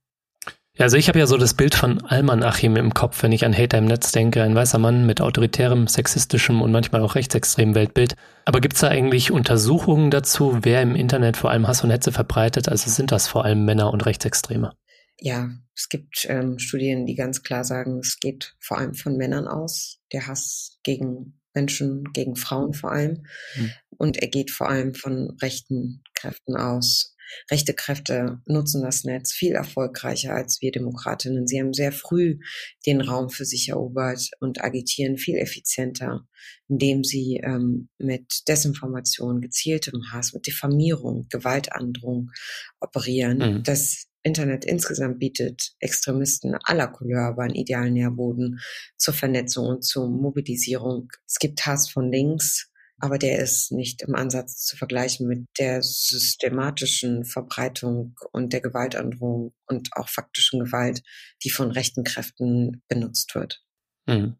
Ja, 0.77 0.83
also 0.83 0.97
ich 0.97 1.07
habe 1.07 1.17
ja 1.17 1.25
so 1.25 1.37
das 1.37 1.55
Bild 1.55 1.73
von 1.73 2.05
Alman 2.05 2.43
Achim 2.43 2.75
im 2.75 2.93
Kopf, 2.93 3.23
wenn 3.23 3.31
ich 3.31 3.45
an 3.45 3.57
Hater 3.57 3.79
im 3.79 3.85
Netz 3.85 4.11
denke, 4.11 4.43
ein 4.43 4.53
weißer 4.53 4.77
Mann 4.77 5.07
mit 5.07 5.21
autoritärem, 5.21 5.87
sexistischem 5.87 6.61
und 6.61 6.71
manchmal 6.71 7.01
auch 7.01 7.15
rechtsextremem 7.15 7.73
Weltbild. 7.73 8.15
Aber 8.45 8.61
gibt 8.61 8.75
es 8.75 8.81
da 8.81 8.89
eigentlich 8.89 9.31
Untersuchungen 9.31 10.11
dazu, 10.11 10.59
wer 10.61 10.83
im 10.83 10.95
Internet 10.95 11.35
vor 11.35 11.49
allem 11.49 11.67
Hass 11.67 11.83
und 11.83 11.89
Hetze 11.89 12.11
verbreitet? 12.11 12.69
Also 12.69 12.91
sind 12.91 13.11
das 13.11 13.27
vor 13.27 13.43
allem 13.43 13.65
Männer 13.65 13.91
und 13.91 14.05
Rechtsextreme? 14.05 14.71
Ja, 15.19 15.49
es 15.73 15.89
gibt 15.89 16.27
ähm, 16.29 16.59
Studien, 16.59 17.07
die 17.07 17.15
ganz 17.15 17.41
klar 17.41 17.63
sagen, 17.63 17.97
es 17.97 18.19
geht 18.19 18.55
vor 18.59 18.77
allem 18.77 18.93
von 18.93 19.17
Männern 19.17 19.47
aus, 19.47 19.99
der 20.13 20.27
Hass 20.27 20.77
gegen 20.83 21.39
Menschen, 21.55 22.11
gegen 22.13 22.35
Frauen 22.35 22.73
vor 22.73 22.91
allem. 22.91 23.25
Mhm. 23.55 23.71
Und 23.97 24.17
er 24.17 24.27
geht 24.27 24.51
vor 24.51 24.69
allem 24.69 24.93
von 24.93 25.35
rechten 25.41 26.03
Kräften 26.13 26.55
aus. 26.55 27.15
Rechte 27.51 27.73
Kräfte 27.73 28.41
nutzen 28.45 28.81
das 28.81 29.03
Netz 29.03 29.33
viel 29.33 29.53
erfolgreicher 29.53 30.33
als 30.33 30.61
wir 30.61 30.71
Demokratinnen. 30.71 31.47
Sie 31.47 31.59
haben 31.59 31.73
sehr 31.73 31.91
früh 31.91 32.39
den 32.85 33.01
Raum 33.01 33.29
für 33.29 33.45
sich 33.45 33.69
erobert 33.69 34.29
und 34.39 34.63
agitieren 34.63 35.17
viel 35.17 35.37
effizienter, 35.37 36.27
indem 36.67 37.03
sie 37.03 37.41
ähm, 37.43 37.89
mit 37.97 38.47
Desinformation, 38.47 39.41
gezieltem 39.41 40.01
Hass, 40.11 40.33
mit 40.33 40.47
Diffamierung, 40.47 41.27
Gewaltandrohung 41.29 42.31
operieren. 42.79 43.37
Mhm. 43.37 43.63
Das 43.63 44.07
Internet 44.23 44.65
insgesamt 44.65 45.19
bietet 45.19 45.75
Extremisten 45.79 46.55
aller 46.63 46.87
Couleur 46.87 47.21
aber 47.21 47.43
einen 47.43 47.55
idealen 47.55 47.93
Nährboden 47.93 48.59
zur 48.97 49.13
Vernetzung 49.13 49.67
und 49.67 49.85
zur 49.85 50.09
Mobilisierung. 50.09 51.09
Es 51.25 51.39
gibt 51.39 51.65
Hass 51.65 51.89
von 51.89 52.11
links, 52.11 52.69
aber 52.99 53.17
der 53.17 53.39
ist 53.39 53.71
nicht 53.71 54.01
im 54.01 54.15
Ansatz 54.15 54.65
zu 54.65 54.75
vergleichen 54.75 55.27
mit 55.27 55.45
der 55.59 55.81
systematischen 55.83 57.25
Verbreitung 57.25 58.15
und 58.31 58.53
der 58.53 58.61
Gewaltandrohung 58.61 59.53
und 59.67 59.89
auch 59.93 60.09
faktischen 60.09 60.59
Gewalt, 60.59 61.03
die 61.43 61.49
von 61.49 61.71
rechten 61.71 62.03
Kräften 62.03 62.81
benutzt 62.87 63.35
wird. 63.35 63.63
Mhm. 64.07 64.35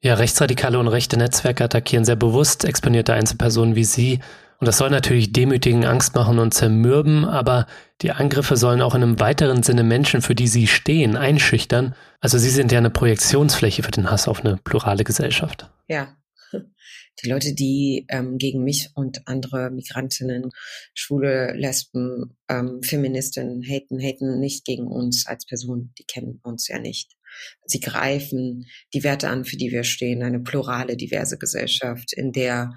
Ja, 0.00 0.14
rechtsradikale 0.14 0.78
und 0.78 0.88
rechte 0.88 1.16
Netzwerke 1.16 1.64
attackieren 1.64 2.04
sehr 2.04 2.16
bewusst 2.16 2.64
exponierte 2.64 3.14
Einzelpersonen 3.14 3.76
wie 3.76 3.84
Sie. 3.84 4.20
Und 4.58 4.66
das 4.66 4.78
soll 4.78 4.90
natürlich 4.90 5.32
demütigen, 5.32 5.84
Angst 5.84 6.14
machen 6.14 6.38
und 6.38 6.54
zermürben, 6.54 7.24
aber 7.24 7.66
die 8.00 8.12
Angriffe 8.12 8.56
sollen 8.56 8.80
auch 8.80 8.94
in 8.94 9.02
einem 9.02 9.18
weiteren 9.18 9.64
Sinne 9.64 9.82
Menschen, 9.82 10.22
für 10.22 10.36
die 10.36 10.46
sie 10.46 10.68
stehen, 10.68 11.16
einschüchtern. 11.16 11.96
Also 12.20 12.38
Sie 12.38 12.50
sind 12.50 12.70
ja 12.70 12.78
eine 12.78 12.90
Projektionsfläche 12.90 13.82
für 13.82 13.90
den 13.90 14.08
Hass 14.08 14.28
auf 14.28 14.44
eine 14.44 14.58
plurale 14.58 15.02
Gesellschaft. 15.02 15.68
Ja, 15.88 16.16
die 17.22 17.28
Leute, 17.28 17.54
die 17.54 18.06
ähm, 18.08 18.38
gegen 18.38 18.64
mich 18.64 18.90
und 18.94 19.26
andere 19.26 19.70
Migrantinnen, 19.70 20.50
Schwule, 20.94 21.52
Lesben, 21.54 22.36
ähm, 22.48 22.82
Feministinnen 22.82 23.62
haten, 23.62 24.00
haten 24.00 24.40
nicht 24.40 24.64
gegen 24.64 24.86
uns 24.86 25.26
als 25.26 25.46
Person. 25.46 25.92
Die 25.98 26.04
kennen 26.04 26.40
uns 26.42 26.68
ja 26.68 26.78
nicht. 26.78 27.16
Sie 27.64 27.80
greifen 27.80 28.66
die 28.92 29.04
Werte 29.04 29.28
an, 29.28 29.44
für 29.44 29.56
die 29.56 29.70
wir 29.70 29.84
stehen, 29.84 30.22
eine 30.22 30.40
plurale, 30.40 30.96
diverse 30.96 31.38
Gesellschaft, 31.38 32.12
in 32.12 32.32
der 32.32 32.74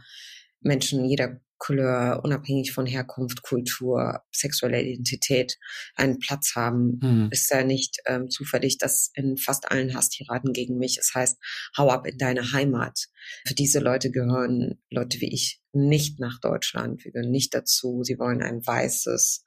Menschen 0.62 1.06
jeder 1.06 1.42
Couleur, 1.58 2.22
unabhängig 2.24 2.72
von 2.72 2.86
Herkunft, 2.86 3.42
Kultur, 3.42 4.22
sexueller 4.32 4.82
Identität 4.82 5.58
einen 5.96 6.20
Platz 6.20 6.54
haben, 6.56 7.00
hm. 7.02 7.30
ist 7.32 7.50
ja 7.52 7.64
nicht 7.64 8.00
ähm, 8.06 8.30
zufällig, 8.30 8.78
dass 8.78 9.12
in 9.14 9.38
fast 9.38 9.72
allen 9.72 9.96
Hasstiraden 9.96 10.54
gegen 10.54 10.78
mich 10.78 10.98
es 10.98 11.14
heißt, 11.16 11.38
hau 11.78 11.90
ab 11.90 12.06
in 12.06 12.18
deine 12.18 12.52
Heimat. 12.52 13.08
Für 13.48 13.56
diese 13.56 13.80
Leute 13.80 14.12
gehören 14.12 14.82
Leute 14.90 15.22
wie 15.22 15.34
ich 15.34 15.62
nicht 15.72 16.20
nach 16.20 16.40
Deutschland. 16.40 17.04
Wir 17.04 17.12
gehören 17.12 17.32
nicht 17.32 17.54
dazu. 17.54 18.04
Sie 18.04 18.18
wollen 18.20 18.42
ein 18.42 18.66
weißes, 18.66 19.44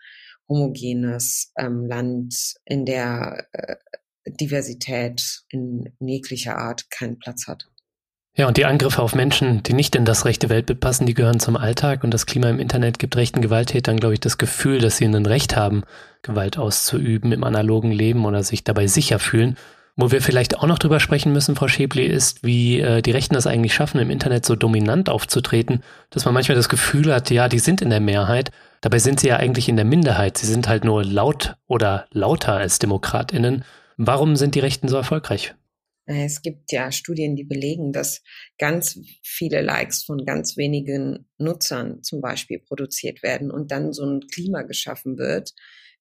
homogenes 0.48 1.52
ähm, 1.58 1.86
Land, 1.86 2.54
in 2.64 2.86
der 2.86 3.48
äh, 3.52 3.76
Diversität 4.26 5.42
in 5.48 5.94
jeglicher 6.00 6.58
Art 6.58 6.90
keinen 6.90 7.18
Platz 7.18 7.46
hat. 7.46 7.68
Ja, 8.38 8.46
und 8.46 8.56
die 8.56 8.66
Angriffe 8.66 9.02
auf 9.02 9.16
Menschen, 9.16 9.64
die 9.64 9.72
nicht 9.72 9.96
in 9.96 10.04
das 10.04 10.24
rechte 10.24 10.48
Weltbild 10.48 10.78
passen, 10.78 11.06
die 11.06 11.14
gehören 11.14 11.40
zum 11.40 11.56
Alltag. 11.56 12.04
Und 12.04 12.14
das 12.14 12.24
Klima 12.24 12.48
im 12.48 12.60
Internet 12.60 13.00
gibt 13.00 13.16
rechten 13.16 13.42
Gewalttätern, 13.42 13.96
glaube 13.96 14.14
ich, 14.14 14.20
das 14.20 14.38
Gefühl, 14.38 14.78
dass 14.78 14.96
sie 14.96 15.06
ein 15.06 15.26
Recht 15.26 15.56
haben, 15.56 15.82
Gewalt 16.22 16.56
auszuüben 16.56 17.32
im 17.32 17.42
analogen 17.42 17.90
Leben 17.90 18.24
oder 18.24 18.44
sich 18.44 18.62
dabei 18.62 18.86
sicher 18.86 19.18
fühlen. 19.18 19.56
Wo 19.96 20.12
wir 20.12 20.22
vielleicht 20.22 20.56
auch 20.56 20.68
noch 20.68 20.78
drüber 20.78 21.00
sprechen 21.00 21.32
müssen, 21.32 21.56
Frau 21.56 21.66
Schäbli, 21.66 22.06
ist, 22.06 22.44
wie 22.44 22.78
äh, 22.78 23.02
die 23.02 23.10
Rechten 23.10 23.34
das 23.34 23.48
eigentlich 23.48 23.74
schaffen, 23.74 23.98
im 23.98 24.08
Internet 24.08 24.46
so 24.46 24.54
dominant 24.54 25.10
aufzutreten, 25.10 25.82
dass 26.10 26.24
man 26.24 26.32
manchmal 26.32 26.54
das 26.54 26.68
Gefühl 26.68 27.12
hat, 27.12 27.30
ja, 27.30 27.48
die 27.48 27.58
sind 27.58 27.82
in 27.82 27.90
der 27.90 27.98
Mehrheit. 27.98 28.52
Dabei 28.82 29.00
sind 29.00 29.18
sie 29.18 29.26
ja 29.26 29.38
eigentlich 29.38 29.68
in 29.68 29.74
der 29.74 29.84
Minderheit. 29.84 30.38
Sie 30.38 30.46
sind 30.46 30.68
halt 30.68 30.84
nur 30.84 31.02
laut 31.02 31.56
oder 31.66 32.06
lauter 32.12 32.52
als 32.52 32.78
DemokratInnen. 32.78 33.64
Warum 33.96 34.36
sind 34.36 34.54
die 34.54 34.60
Rechten 34.60 34.86
so 34.86 34.96
erfolgreich? 34.96 35.56
Äh, 36.08 36.24
es 36.24 36.42
gibt 36.42 36.72
ja 36.72 36.90
Studien, 36.90 37.36
die 37.36 37.44
belegen, 37.44 37.92
dass 37.92 38.22
ganz 38.58 38.98
viele 39.22 39.60
Likes 39.60 40.02
von 40.02 40.24
ganz 40.24 40.56
wenigen 40.56 41.28
Nutzern 41.38 42.02
zum 42.02 42.20
Beispiel 42.20 42.58
produziert 42.58 43.22
werden 43.22 43.50
und 43.50 43.70
dann 43.70 43.92
so 43.92 44.04
ein 44.04 44.20
Klima 44.32 44.62
geschaffen 44.62 45.18
wird, 45.18 45.52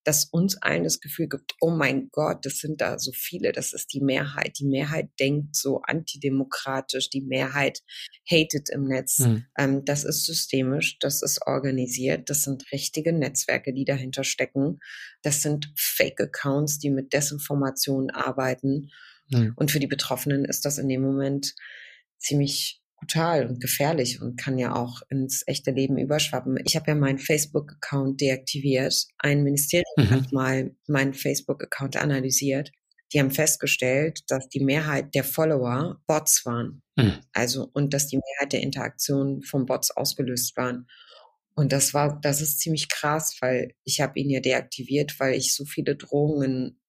das 0.08 0.24
uns 0.24 0.56
allen 0.62 0.86
das 0.86 1.02
Gefühl 1.02 1.28
gibt, 1.28 1.56
oh 1.60 1.70
mein 1.70 2.08
Gott, 2.12 2.46
das 2.46 2.60
sind 2.60 2.80
da 2.80 2.98
so 2.98 3.12
viele, 3.14 3.52
das 3.52 3.74
ist 3.74 3.94
die 3.94 4.00
Mehrheit. 4.00 4.58
Die 4.58 4.66
Mehrheit 4.66 5.10
denkt 5.20 5.54
so 5.54 5.82
antidemokratisch, 5.82 7.10
die 7.10 7.24
Mehrheit 7.24 7.82
hatet 8.26 8.70
im 8.70 8.86
Netz. 8.86 9.20
Mhm. 9.20 9.46
Ähm, 9.58 9.84
das 9.84 10.06
ist 10.06 10.26
systemisch, 10.26 10.98
das 11.00 11.22
ist 11.22 11.46
organisiert, 11.46 12.30
das 12.30 12.44
sind 12.44 12.72
richtige 12.72 13.12
Netzwerke, 13.12 13.74
die 13.74 13.84
dahinter 13.84 14.24
stecken. 14.24 14.80
Das 15.24 15.42
sind 15.42 15.74
Fake-Accounts, 15.76 16.80
die 16.80 16.90
mit 16.90 17.12
Desinformation 17.12 18.10
arbeiten. 18.10 18.90
Mhm. 19.30 19.54
Und 19.56 19.72
für 19.72 19.80
die 19.80 19.88
Betroffenen 19.88 20.46
ist 20.46 20.66
das 20.66 20.78
in 20.78 20.88
dem 20.88 21.02
Moment 21.02 21.54
ziemlich 22.18 22.82
brutal 23.00 23.48
und 23.48 23.62
gefährlich 23.62 24.22
und 24.22 24.38
kann 24.38 24.58
ja 24.58 24.76
auch 24.76 25.02
ins 25.10 25.44
echte 25.46 25.72
Leben 25.72 25.98
überschwappen. 25.98 26.58
Ich 26.66 26.76
habe 26.76 26.92
ja 26.92 26.96
meinen 26.96 27.20
Facebook-Account 27.20 28.20
deaktiviert. 28.20 29.06
Ein 29.20 29.44
Ministerium 29.44 29.86
mhm. 29.98 30.10
hat 30.10 30.32
mal 30.32 30.76
meinen 30.88 31.14
Facebook-Account 31.14 31.98
analysiert. 31.98 32.72
Die 33.14 33.20
haben 33.20 33.32
festgestellt, 33.32 34.22
dass 34.28 34.50
die 34.50 34.64
Mehrheit 34.64 35.14
der 35.16 35.24
Follower 35.24 36.02
Bots 36.08 36.46
waren. 36.46 36.82
Mhm. 36.96 37.20
Also, 37.34 37.70
und 37.74 37.94
dass 37.94 38.08
die 38.08 38.18
Mehrheit 38.18 38.54
der 38.54 38.62
Interaktionen 38.62 39.44
von 39.44 39.66
Bots 39.66 39.92
ausgelöst 39.92 40.58
waren. 40.58 40.88
Und 41.56 41.72
das 41.72 41.94
war, 41.94 42.20
das 42.22 42.42
ist 42.42 42.60
ziemlich 42.60 42.90
krass, 42.90 43.38
weil 43.42 43.74
ich 43.84 44.02
habe 44.02 44.20
ihn 44.20 44.30
ja 44.30 44.40
deaktiviert, 44.40 45.20
weil 45.20 45.36
ich 45.36 45.56
so 45.56 45.66
viele 45.66 45.96
Drohungen 45.96 46.80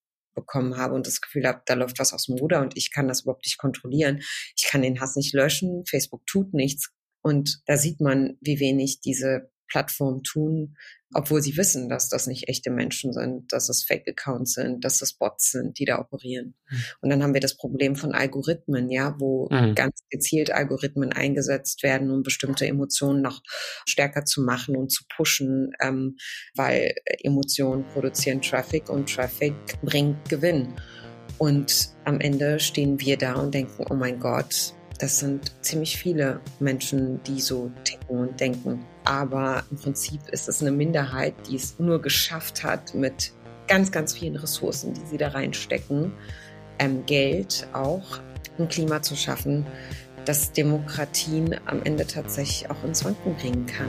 bekommen 0.40 0.76
habe 0.76 0.94
und 0.94 1.06
das 1.06 1.20
Gefühl 1.20 1.46
habe, 1.46 1.62
da 1.66 1.74
läuft 1.74 1.98
was 1.98 2.12
aus 2.12 2.26
dem 2.26 2.36
Ruder 2.36 2.60
und 2.60 2.76
ich 2.76 2.92
kann 2.92 3.08
das 3.08 3.22
überhaupt 3.22 3.44
nicht 3.44 3.58
kontrollieren. 3.58 4.20
Ich 4.56 4.66
kann 4.68 4.82
den 4.82 5.00
Hass 5.00 5.16
nicht 5.16 5.34
löschen, 5.34 5.84
Facebook 5.86 6.26
tut 6.26 6.54
nichts. 6.54 6.90
Und 7.22 7.60
da 7.66 7.76
sieht 7.76 8.00
man, 8.00 8.38
wie 8.40 8.60
wenig 8.60 9.00
diese 9.00 9.50
Plattformen 9.68 10.22
tun, 10.22 10.76
obwohl 11.14 11.40
sie 11.40 11.56
wissen, 11.56 11.88
dass 11.88 12.08
das 12.08 12.26
nicht 12.26 12.48
echte 12.48 12.70
Menschen 12.70 13.12
sind, 13.12 13.52
dass 13.52 13.68
es 13.68 13.84
Fake-Accounts 13.84 14.52
sind, 14.52 14.84
dass 14.84 15.00
es 15.00 15.14
Bots 15.14 15.52
sind, 15.52 15.78
die 15.78 15.86
da 15.86 15.98
operieren. 15.98 16.54
Mhm. 16.68 16.76
Und 17.00 17.10
dann 17.10 17.22
haben 17.22 17.34
wir 17.34 17.40
das 17.40 17.56
Problem 17.56 17.96
von 17.96 18.12
Algorithmen, 18.12 18.90
ja, 18.90 19.14
wo 19.18 19.48
mhm. 19.50 19.74
ganz 19.74 20.02
gezielt 20.10 20.50
Algorithmen 20.50 21.12
eingesetzt 21.12 21.82
werden, 21.82 22.10
um 22.10 22.22
bestimmte 22.22 22.66
Emotionen 22.66 23.22
noch 23.22 23.40
stärker 23.86 24.24
zu 24.24 24.42
machen 24.42 24.76
und 24.76 24.90
zu 24.92 25.04
pushen, 25.16 25.72
ähm, 25.80 26.16
weil 26.54 26.94
Emotionen 27.22 27.86
produzieren 27.86 28.42
Traffic 28.42 28.90
und 28.90 29.12
Traffic 29.12 29.54
bringt 29.82 30.28
Gewinn. 30.28 30.74
Und 31.38 31.90
am 32.04 32.20
Ende 32.20 32.58
stehen 32.60 33.00
wir 33.00 33.16
da 33.16 33.34
und 33.34 33.54
denken, 33.54 33.84
oh 33.88 33.94
mein 33.94 34.18
Gott, 34.18 34.74
das 34.98 35.20
sind 35.20 35.52
ziemlich 35.64 35.96
viele 35.96 36.40
Menschen, 36.58 37.22
die 37.22 37.40
so 37.40 37.70
ticken 37.84 38.18
und 38.18 38.40
denken. 38.40 38.84
Aber 39.08 39.64
im 39.70 39.78
Prinzip 39.78 40.20
ist 40.32 40.50
es 40.50 40.60
eine 40.60 40.70
Minderheit, 40.70 41.32
die 41.48 41.56
es 41.56 41.78
nur 41.78 42.02
geschafft 42.02 42.62
hat, 42.62 42.94
mit 42.94 43.32
ganz, 43.66 43.90
ganz 43.90 44.12
vielen 44.12 44.36
Ressourcen, 44.36 44.92
die 44.92 45.06
sie 45.06 45.16
da 45.16 45.28
reinstecken, 45.28 46.12
ähm, 46.78 47.06
Geld 47.06 47.66
auch, 47.72 48.20
ein 48.58 48.68
Klima 48.68 49.00
zu 49.00 49.16
schaffen, 49.16 49.66
das 50.26 50.52
Demokratien 50.52 51.56
am 51.64 51.82
Ende 51.84 52.06
tatsächlich 52.06 52.70
auch 52.70 52.84
ins 52.84 53.02
Wanken 53.02 53.34
bringen 53.36 53.64
kann. 53.64 53.88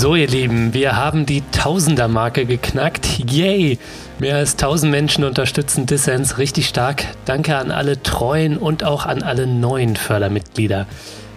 So, 0.00 0.14
ihr 0.14 0.28
Lieben, 0.28 0.74
wir 0.74 0.94
haben 0.94 1.26
die 1.26 1.42
Tausender-Marke 1.50 2.46
geknackt. 2.46 3.18
Yay! 3.28 3.80
Mehr 4.20 4.36
als 4.36 4.52
1000 4.52 4.92
Menschen 4.92 5.24
unterstützen 5.24 5.86
Dissens 5.86 6.38
richtig 6.38 6.68
stark. 6.68 7.04
Danke 7.24 7.56
an 7.56 7.72
alle 7.72 8.00
treuen 8.00 8.58
und 8.58 8.84
auch 8.84 9.06
an 9.06 9.24
alle 9.24 9.48
neuen 9.48 9.96
Fördermitglieder. 9.96 10.86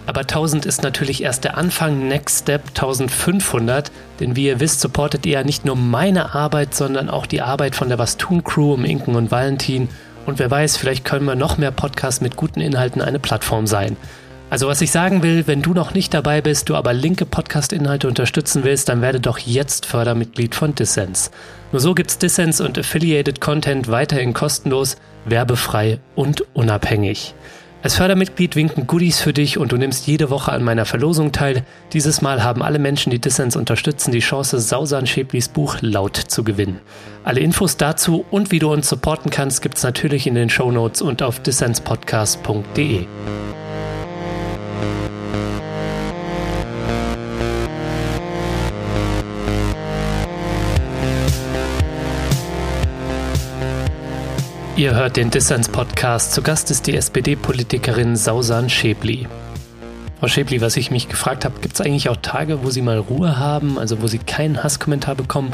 Aber 0.06 0.20
1000 0.20 0.64
ist 0.64 0.84
natürlich 0.84 1.24
erst 1.24 1.42
der 1.42 1.58
Anfang, 1.58 2.06
Next 2.06 2.42
Step 2.42 2.68
1500, 2.68 3.90
denn 4.20 4.36
wie 4.36 4.46
ihr 4.46 4.60
wisst, 4.60 4.80
supportet 4.80 5.26
ihr 5.26 5.32
ja 5.32 5.42
nicht 5.42 5.64
nur 5.64 5.74
meine 5.74 6.32
Arbeit, 6.32 6.72
sondern 6.72 7.10
auch 7.10 7.26
die 7.26 7.42
Arbeit 7.42 7.74
von 7.74 7.88
der 7.88 7.98
Was 7.98 8.16
tun 8.16 8.44
Crew 8.44 8.74
um 8.74 8.84
Inken 8.84 9.16
und 9.16 9.32
Valentin. 9.32 9.88
Und 10.24 10.38
wer 10.38 10.52
weiß, 10.52 10.76
vielleicht 10.76 11.04
können 11.04 11.26
wir 11.26 11.34
noch 11.34 11.58
mehr 11.58 11.72
Podcasts 11.72 12.20
mit 12.20 12.36
guten 12.36 12.60
Inhalten 12.60 13.02
eine 13.02 13.18
Plattform 13.18 13.66
sein. 13.66 13.96
Also 14.52 14.68
was 14.68 14.82
ich 14.82 14.90
sagen 14.90 15.22
will, 15.22 15.46
wenn 15.46 15.62
du 15.62 15.72
noch 15.72 15.94
nicht 15.94 16.12
dabei 16.12 16.42
bist, 16.42 16.68
du 16.68 16.76
aber 16.76 16.92
linke 16.92 17.24
Podcast-Inhalte 17.24 18.06
unterstützen 18.06 18.64
willst, 18.64 18.90
dann 18.90 19.00
werde 19.00 19.18
doch 19.18 19.38
jetzt 19.38 19.86
Fördermitglied 19.86 20.54
von 20.54 20.74
Dissens. 20.74 21.30
Nur 21.72 21.80
so 21.80 21.94
gibt's 21.94 22.18
Dissens 22.18 22.60
und 22.60 22.78
Affiliated 22.78 23.40
Content 23.40 23.88
weiterhin 23.88 24.34
kostenlos, 24.34 24.96
werbefrei 25.24 26.00
und 26.14 26.44
unabhängig. 26.52 27.34
Als 27.82 27.94
Fördermitglied 27.94 28.54
winken 28.54 28.86
Goodies 28.86 29.22
für 29.22 29.32
dich 29.32 29.56
und 29.56 29.72
du 29.72 29.78
nimmst 29.78 30.06
jede 30.06 30.28
Woche 30.28 30.52
an 30.52 30.62
meiner 30.62 30.84
Verlosung 30.84 31.32
teil. 31.32 31.64
Dieses 31.94 32.20
Mal 32.20 32.44
haben 32.44 32.62
alle 32.62 32.78
Menschen, 32.78 33.08
die 33.08 33.22
Dissens 33.22 33.56
unterstützen, 33.56 34.12
die 34.12 34.18
Chance, 34.18 34.60
Sausan 34.60 35.06
Schäblis 35.06 35.48
Buch 35.48 35.78
laut 35.80 36.18
zu 36.18 36.44
gewinnen. 36.44 36.78
Alle 37.24 37.40
Infos 37.40 37.78
dazu 37.78 38.26
und 38.30 38.50
wie 38.50 38.58
du 38.58 38.70
uns 38.70 38.86
supporten 38.86 39.30
kannst, 39.30 39.62
gibt's 39.62 39.82
natürlich 39.82 40.26
in 40.26 40.34
den 40.34 40.50
Show 40.50 40.70
Notes 40.70 41.00
und 41.00 41.22
auf 41.22 41.40
dissenspodcast.de. 41.40 43.06
Ihr 54.74 54.94
hört 54.94 55.18
den 55.18 55.30
Dissens-Podcast. 55.30 56.32
Zu 56.32 56.40
Gast 56.40 56.70
ist 56.70 56.86
die 56.86 56.96
SPD-Politikerin 56.96 58.16
Sausan 58.16 58.70
Schäbli. 58.70 59.28
Frau 60.18 60.28
Schäbli, 60.28 60.62
was 60.62 60.78
ich 60.78 60.90
mich 60.90 61.10
gefragt 61.10 61.44
habe, 61.44 61.60
gibt 61.60 61.74
es 61.74 61.82
eigentlich 61.82 62.08
auch 62.08 62.16
Tage, 62.16 62.64
wo 62.64 62.70
Sie 62.70 62.80
mal 62.80 62.96
Ruhe 62.96 63.38
haben, 63.38 63.78
also 63.78 64.00
wo 64.00 64.06
Sie 64.06 64.18
keinen 64.18 64.64
Hasskommentar 64.64 65.14
bekommen? 65.14 65.52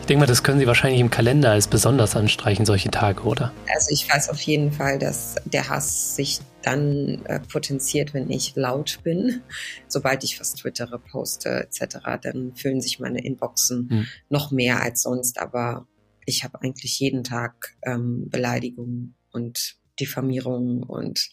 Ich 0.00 0.06
denke 0.06 0.20
mal, 0.20 0.26
das 0.26 0.42
können 0.42 0.58
Sie 0.58 0.66
wahrscheinlich 0.66 1.00
im 1.00 1.10
Kalender 1.10 1.52
als 1.52 1.68
besonders 1.68 2.16
anstreichen, 2.16 2.66
solche 2.66 2.90
Tage, 2.90 3.22
oder? 3.22 3.52
Also 3.72 3.90
ich 3.90 4.12
weiß 4.12 4.30
auf 4.30 4.40
jeden 4.42 4.72
Fall, 4.72 4.98
dass 4.98 5.36
der 5.44 5.68
Hass 5.68 6.16
sich 6.16 6.40
dann 6.62 7.24
äh, 7.26 7.38
potenziert, 7.38 8.12
wenn 8.12 8.28
ich 8.28 8.56
laut 8.56 8.98
bin. 9.04 9.42
Sobald 9.86 10.24
ich 10.24 10.40
was 10.40 10.54
twittere, 10.54 10.98
poste 10.98 11.68
etc., 11.68 11.98
dann 12.20 12.52
füllen 12.56 12.80
sich 12.80 12.98
meine 12.98 13.24
Inboxen 13.24 13.88
hm. 13.88 14.06
noch 14.28 14.50
mehr 14.50 14.82
als 14.82 15.02
sonst. 15.02 15.40
Aber 15.40 15.86
ich 16.26 16.44
habe 16.44 16.60
eigentlich 16.60 16.98
jeden 16.98 17.24
Tag 17.24 17.76
ähm, 17.82 18.28
Beleidigungen 18.28 19.14
und 19.32 19.76
Diffamierungen 20.00 20.82
und 20.82 21.30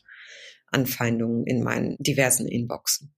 Anfeindungen 0.72 1.46
in 1.46 1.64
meinen 1.64 1.96
diversen 2.00 2.48
Inboxen. 2.48 3.14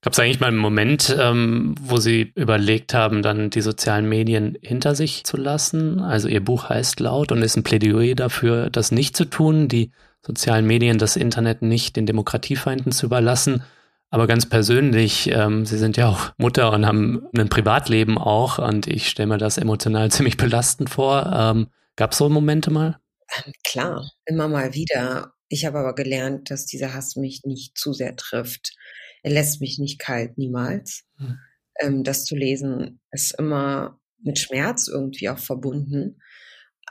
Gab 0.00 0.12
es 0.12 0.20
eigentlich 0.20 0.38
mal 0.38 0.46
einen 0.46 0.58
Moment, 0.58 1.14
ähm, 1.18 1.74
wo 1.80 1.96
Sie 1.96 2.32
überlegt 2.36 2.94
haben, 2.94 3.20
dann 3.20 3.50
die 3.50 3.60
sozialen 3.60 4.08
Medien 4.08 4.56
hinter 4.62 4.94
sich 4.94 5.24
zu 5.24 5.36
lassen? 5.36 5.98
Also 5.98 6.28
Ihr 6.28 6.42
Buch 6.42 6.68
heißt 6.68 7.00
laut 7.00 7.32
und 7.32 7.42
ist 7.42 7.56
ein 7.56 7.64
Plädoyer 7.64 8.14
dafür, 8.14 8.70
das 8.70 8.92
nicht 8.92 9.16
zu 9.16 9.24
tun, 9.24 9.66
die 9.66 9.90
sozialen 10.24 10.66
Medien, 10.66 10.98
das 10.98 11.16
Internet 11.16 11.62
nicht 11.62 11.96
den 11.96 12.06
Demokratiefeinden 12.06 12.92
zu 12.92 13.06
überlassen. 13.06 13.64
Aber 14.10 14.26
ganz 14.26 14.48
persönlich, 14.48 15.30
ähm, 15.30 15.66
Sie 15.66 15.76
sind 15.76 15.96
ja 15.96 16.08
auch 16.08 16.32
Mutter 16.38 16.72
und 16.72 16.86
haben 16.86 17.28
ein 17.36 17.48
Privatleben 17.48 18.16
auch 18.16 18.58
und 18.58 18.86
ich 18.86 19.08
stelle 19.08 19.28
mir 19.28 19.38
das 19.38 19.58
emotional 19.58 20.10
ziemlich 20.10 20.36
belastend 20.36 20.90
vor. 20.90 21.30
Ähm, 21.34 21.68
Gab 21.98 22.12
es 22.12 22.18
so 22.18 22.28
Momente 22.28 22.70
mal? 22.70 23.00
Ähm, 23.36 23.52
klar, 23.64 24.08
immer 24.24 24.46
mal 24.46 24.72
wieder. 24.72 25.32
Ich 25.48 25.66
habe 25.66 25.80
aber 25.80 25.96
gelernt, 25.96 26.48
dass 26.48 26.64
dieser 26.64 26.94
Hass 26.94 27.16
mich 27.16 27.42
nicht 27.44 27.76
zu 27.76 27.92
sehr 27.92 28.14
trifft. 28.14 28.76
Er 29.24 29.32
lässt 29.32 29.60
mich 29.60 29.80
nicht 29.80 29.98
kalt, 29.98 30.38
niemals. 30.38 31.04
Hm. 31.16 31.38
Ähm, 31.80 32.04
das 32.04 32.24
zu 32.24 32.36
lesen 32.36 33.00
ist 33.10 33.36
immer 33.36 33.98
mit 34.22 34.38
Schmerz 34.38 34.86
irgendwie 34.86 35.28
auch 35.28 35.40
verbunden. 35.40 36.20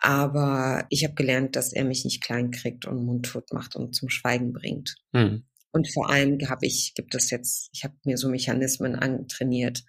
Aber 0.02 0.86
ich 0.90 1.06
habe 1.06 1.14
gelernt, 1.14 1.56
dass 1.56 1.72
er 1.72 1.86
mich 1.86 2.04
nicht 2.04 2.22
klein 2.22 2.52
kriegt 2.52 2.86
und 2.86 3.06
mundtot 3.06 3.54
macht 3.54 3.78
und 3.78 3.96
zum 3.96 4.10
Schweigen 4.10 4.52
bringt. 4.52 4.96
Hm. 5.14 5.46
Und 5.78 5.94
vor 5.94 6.10
allem 6.10 6.40
habe 6.50 6.66
ich, 6.66 6.94
gibt 6.96 7.14
es 7.14 7.30
jetzt, 7.30 7.70
ich 7.72 7.84
habe 7.84 7.94
mir 8.04 8.18
so 8.18 8.30
Mechanismen 8.30 8.96
antrainiert, 8.96 9.84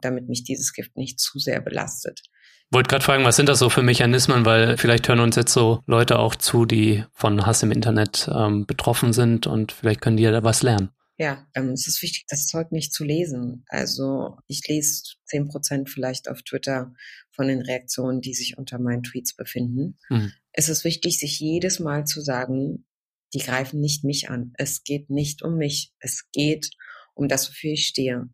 damit 0.00 0.26
mich 0.26 0.42
dieses 0.42 0.72
Gift 0.72 0.96
nicht 0.96 1.20
zu 1.20 1.38
sehr 1.38 1.60
belastet. 1.60 2.22
Wollte 2.70 2.88
gerade 2.88 3.04
fragen, 3.04 3.24
was 3.24 3.36
sind 3.36 3.50
das 3.50 3.58
so 3.58 3.68
für 3.68 3.82
Mechanismen, 3.82 4.46
weil 4.46 4.78
vielleicht 4.78 5.06
hören 5.06 5.20
uns 5.20 5.36
jetzt 5.36 5.52
so 5.52 5.82
Leute 5.86 6.18
auch 6.18 6.34
zu, 6.34 6.64
die 6.64 7.04
von 7.12 7.44
Hass 7.44 7.62
im 7.62 7.72
Internet 7.72 8.26
ähm, 8.34 8.64
betroffen 8.64 9.12
sind 9.12 9.46
und 9.46 9.72
vielleicht 9.72 10.00
können 10.00 10.16
die 10.16 10.22
ja 10.22 10.30
da 10.30 10.42
was 10.42 10.62
lernen. 10.62 10.88
Ja, 11.18 11.46
ähm, 11.54 11.72
es 11.72 11.86
ist 11.88 12.00
wichtig, 12.00 12.24
das 12.26 12.46
Zeug 12.46 12.72
nicht 12.72 12.94
zu 12.94 13.04
lesen. 13.04 13.66
Also 13.68 14.38
ich 14.46 14.66
lese 14.66 15.02
zehn 15.26 15.46
Prozent 15.46 15.90
vielleicht 15.90 16.30
auf 16.30 16.40
Twitter 16.40 16.94
von 17.32 17.48
den 17.48 17.60
Reaktionen, 17.60 18.22
die 18.22 18.32
sich 18.32 18.56
unter 18.56 18.78
meinen 18.78 19.02
Tweets 19.02 19.36
befinden. 19.36 19.98
Hm. 20.08 20.32
Es 20.52 20.70
ist 20.70 20.84
wichtig, 20.84 21.18
sich 21.18 21.38
jedes 21.38 21.80
Mal 21.80 22.06
zu 22.06 22.22
sagen, 22.22 22.86
die 23.34 23.40
greifen 23.40 23.80
nicht 23.80 24.04
mich 24.04 24.30
an. 24.30 24.52
Es 24.56 24.84
geht 24.84 25.10
nicht 25.10 25.42
um 25.42 25.56
mich. 25.56 25.92
Es 25.98 26.30
geht 26.32 26.70
um 27.14 27.28
das, 27.28 27.48
wofür 27.48 27.72
ich 27.72 27.86
stehe. 27.86 28.28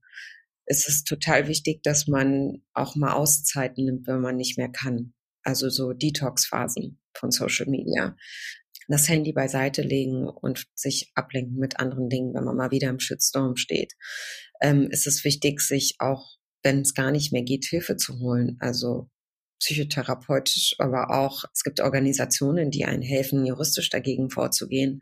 es 0.67 0.87
ist 0.87 1.09
total 1.09 1.49
wichtig, 1.49 1.83
dass 1.83 2.07
man 2.07 2.63
auch 2.75 2.95
mal 2.95 3.15
Auszeiten 3.15 3.87
nimmt, 3.87 4.07
wenn 4.07 4.21
man 4.21 4.37
nicht 4.37 4.57
mehr 4.57 4.69
kann. 4.71 5.15
Also 5.43 5.69
so 5.69 5.93
Detox-Phasen 5.93 7.01
von 7.13 7.33
Social 7.33 7.67
Media. 7.67 8.17
Das 8.87 9.09
Handy 9.09 9.33
beiseite 9.33 9.83
legen 9.83 10.29
und 10.29 10.67
sich 10.75 11.11
ablenken 11.15 11.57
mit 11.59 11.81
anderen 11.81 12.09
Dingen, 12.09 12.35
wenn 12.35 12.45
man 12.45 12.57
mal 12.57 12.71
wieder 12.71 12.89
im 12.89 13.01
Shitstorm 13.01 13.57
steht. 13.57 13.95
Ähm, 14.61 14.89
ist 14.91 15.25
wichtig, 15.25 15.61
sich 15.61 15.97
auch, 15.99 16.37
wenn 16.63 16.83
es 16.83 16.95
gar 16.95 17.11
nicht 17.11 17.33
mehr 17.33 17.43
geht, 17.43 17.65
Hilfe 17.65 17.97
zu 17.97 18.19
holen. 18.21 18.57
Also 18.61 19.09
psychotherapeutisch, 19.61 20.75
aber 20.79 21.11
auch 21.11 21.45
es 21.55 21.63
gibt 21.63 21.81
Organisationen, 21.81 22.71
die 22.71 22.85
einen 22.85 23.03
helfen, 23.03 23.47
juristisch 23.47 23.91
dagegen 23.91 24.31
vorzugehen. 24.31 25.01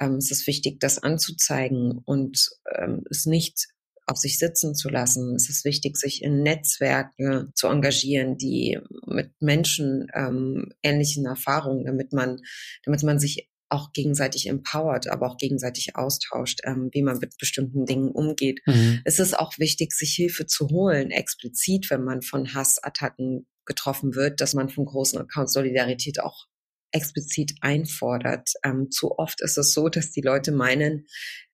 Ähm, 0.00 0.14
es 0.14 0.30
ist 0.30 0.46
wichtig, 0.46 0.80
das 0.80 1.02
anzuzeigen 1.02 2.00
und 2.04 2.48
ähm, 2.76 3.04
es 3.10 3.26
nicht 3.26 3.66
auf 4.06 4.16
sich 4.16 4.38
sitzen 4.38 4.74
zu 4.74 4.88
lassen. 4.88 5.34
Es 5.34 5.50
ist 5.50 5.64
wichtig, 5.64 5.98
sich 5.98 6.22
in 6.22 6.42
Netzwerke 6.42 7.48
zu 7.54 7.66
engagieren, 7.66 8.38
die 8.38 8.78
mit 9.06 9.32
Menschen 9.40 10.06
ähm, 10.14 10.72
ähnlichen 10.82 11.26
Erfahrungen, 11.26 11.84
damit 11.84 12.12
man, 12.12 12.40
damit 12.84 13.02
man 13.02 13.18
sich 13.18 13.50
auch 13.70 13.92
gegenseitig 13.92 14.48
empowert, 14.48 15.08
aber 15.08 15.30
auch 15.30 15.36
gegenseitig 15.36 15.94
austauscht, 15.96 16.60
ähm, 16.64 16.88
wie 16.92 17.02
man 17.02 17.18
mit 17.18 17.36
bestimmten 17.38 17.84
Dingen 17.84 18.10
umgeht. 18.10 18.60
Mhm. 18.66 19.00
Es 19.04 19.18
ist 19.18 19.38
auch 19.38 19.58
wichtig, 19.58 19.92
sich 19.92 20.14
Hilfe 20.14 20.46
zu 20.46 20.68
holen, 20.68 21.10
explizit, 21.10 21.90
wenn 21.90 22.02
man 22.02 22.22
von 22.22 22.54
Hassattacken 22.54 23.46
getroffen 23.68 24.16
wird, 24.16 24.40
dass 24.40 24.54
man 24.54 24.68
vom 24.68 24.86
großen 24.86 25.20
Account 25.20 25.52
Solidarität 25.52 26.20
auch 26.20 26.46
explizit 26.90 27.52
einfordert. 27.60 28.50
Ähm, 28.64 28.90
zu 28.90 29.18
oft 29.18 29.40
ist 29.42 29.58
es 29.58 29.72
so, 29.72 29.88
dass 29.88 30.10
die 30.10 30.22
Leute 30.22 30.52
meinen, 30.52 31.06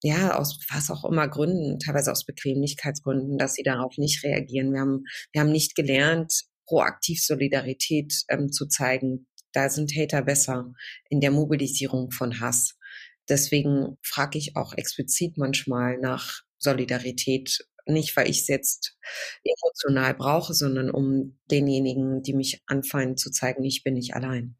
ja, 0.02 0.38
aus 0.38 0.58
was 0.72 0.90
auch 0.90 1.04
immer 1.04 1.28
Gründen, 1.28 1.78
teilweise 1.78 2.12
aus 2.12 2.24
Bequemlichkeitsgründen, 2.24 3.36
dass 3.36 3.54
sie 3.54 3.62
darauf 3.62 3.98
nicht 3.98 4.22
reagieren. 4.24 4.72
Wir 4.72 4.80
haben, 4.80 5.04
wir 5.32 5.40
haben 5.40 5.52
nicht 5.52 5.74
gelernt, 5.74 6.32
proaktiv 6.66 7.22
Solidarität 7.22 8.14
ähm, 8.28 8.50
zu 8.52 8.66
zeigen. 8.66 9.26
Da 9.52 9.68
sind 9.68 9.92
Hater 9.96 10.22
besser 10.22 10.72
in 11.08 11.20
der 11.20 11.30
Mobilisierung 11.30 12.10
von 12.10 12.40
Hass. 12.40 12.76
Deswegen 13.28 13.96
frage 14.02 14.38
ich 14.38 14.56
auch 14.56 14.74
explizit 14.74 15.36
manchmal 15.36 15.98
nach 15.98 16.42
Solidarität 16.58 17.66
nicht, 17.86 18.16
weil 18.16 18.28
ich 18.28 18.40
es 18.40 18.48
jetzt 18.48 18.96
emotional 19.42 20.14
brauche, 20.14 20.54
sondern 20.54 20.90
um 20.90 21.38
denjenigen, 21.50 22.22
die 22.22 22.34
mich 22.34 22.62
anfallen, 22.66 23.16
zu 23.16 23.30
zeigen, 23.30 23.64
ich 23.64 23.82
bin 23.82 23.94
nicht 23.94 24.14
allein. 24.14 24.56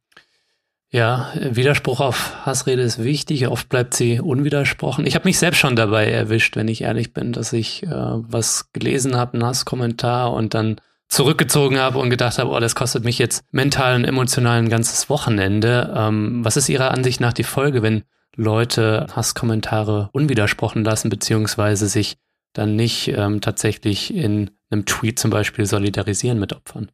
Ja, 0.90 1.32
Widerspruch 1.34 1.98
auf 1.98 2.46
Hassrede 2.46 2.82
ist 2.82 3.02
wichtig. 3.02 3.48
Oft 3.48 3.68
bleibt 3.68 3.94
sie 3.94 4.20
unwidersprochen. 4.20 5.06
Ich 5.06 5.16
habe 5.16 5.24
mich 5.24 5.40
selbst 5.40 5.58
schon 5.58 5.74
dabei 5.74 6.08
erwischt, 6.08 6.54
wenn 6.54 6.68
ich 6.68 6.82
ehrlich 6.82 7.12
bin, 7.12 7.32
dass 7.32 7.52
ich 7.52 7.82
äh, 7.82 7.88
was 7.90 8.70
gelesen 8.72 9.16
habe, 9.16 9.34
einen 9.34 9.44
Hasskommentar 9.44 10.32
und 10.32 10.54
dann 10.54 10.80
zurückgezogen 11.08 11.78
habe 11.78 11.98
und 11.98 12.10
gedacht 12.10 12.38
habe, 12.38 12.50
oh, 12.50 12.60
das 12.60 12.76
kostet 12.76 13.02
mich 13.04 13.18
jetzt 13.18 13.42
mental 13.50 13.96
und 13.96 14.04
emotional 14.04 14.58
ein 14.58 14.68
ganzes 14.68 15.10
Wochenende. 15.10 15.92
Ähm, 15.96 16.44
was 16.44 16.56
ist 16.56 16.68
Ihrer 16.68 16.92
Ansicht 16.92 17.20
nach 17.20 17.32
die 17.32 17.42
Folge, 17.42 17.82
wenn 17.82 18.04
Leute 18.36 19.08
Hasskommentare 19.14 20.10
unwidersprochen 20.12 20.84
lassen, 20.84 21.08
beziehungsweise 21.08 21.88
sich 21.88 22.18
dann 22.54 22.76
nicht 22.76 23.08
ähm, 23.08 23.40
tatsächlich 23.40 24.14
in 24.14 24.50
einem 24.70 24.86
Tweet 24.86 25.18
zum 25.18 25.30
Beispiel 25.30 25.66
solidarisieren 25.66 26.38
mit 26.38 26.52
Opfern. 26.52 26.90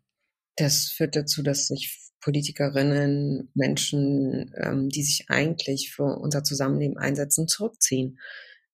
Das 0.57 0.89
führt 0.89 1.15
dazu, 1.15 1.43
dass 1.43 1.69
sich 1.69 1.97
Politikerinnen, 2.21 3.51
Menschen, 3.55 4.53
ähm, 4.57 4.89
die 4.89 5.03
sich 5.03 5.27
eigentlich 5.29 5.93
für 5.93 6.19
unser 6.19 6.43
Zusammenleben 6.43 6.99
einsetzen, 6.99 7.47
zurückziehen. 7.47 8.19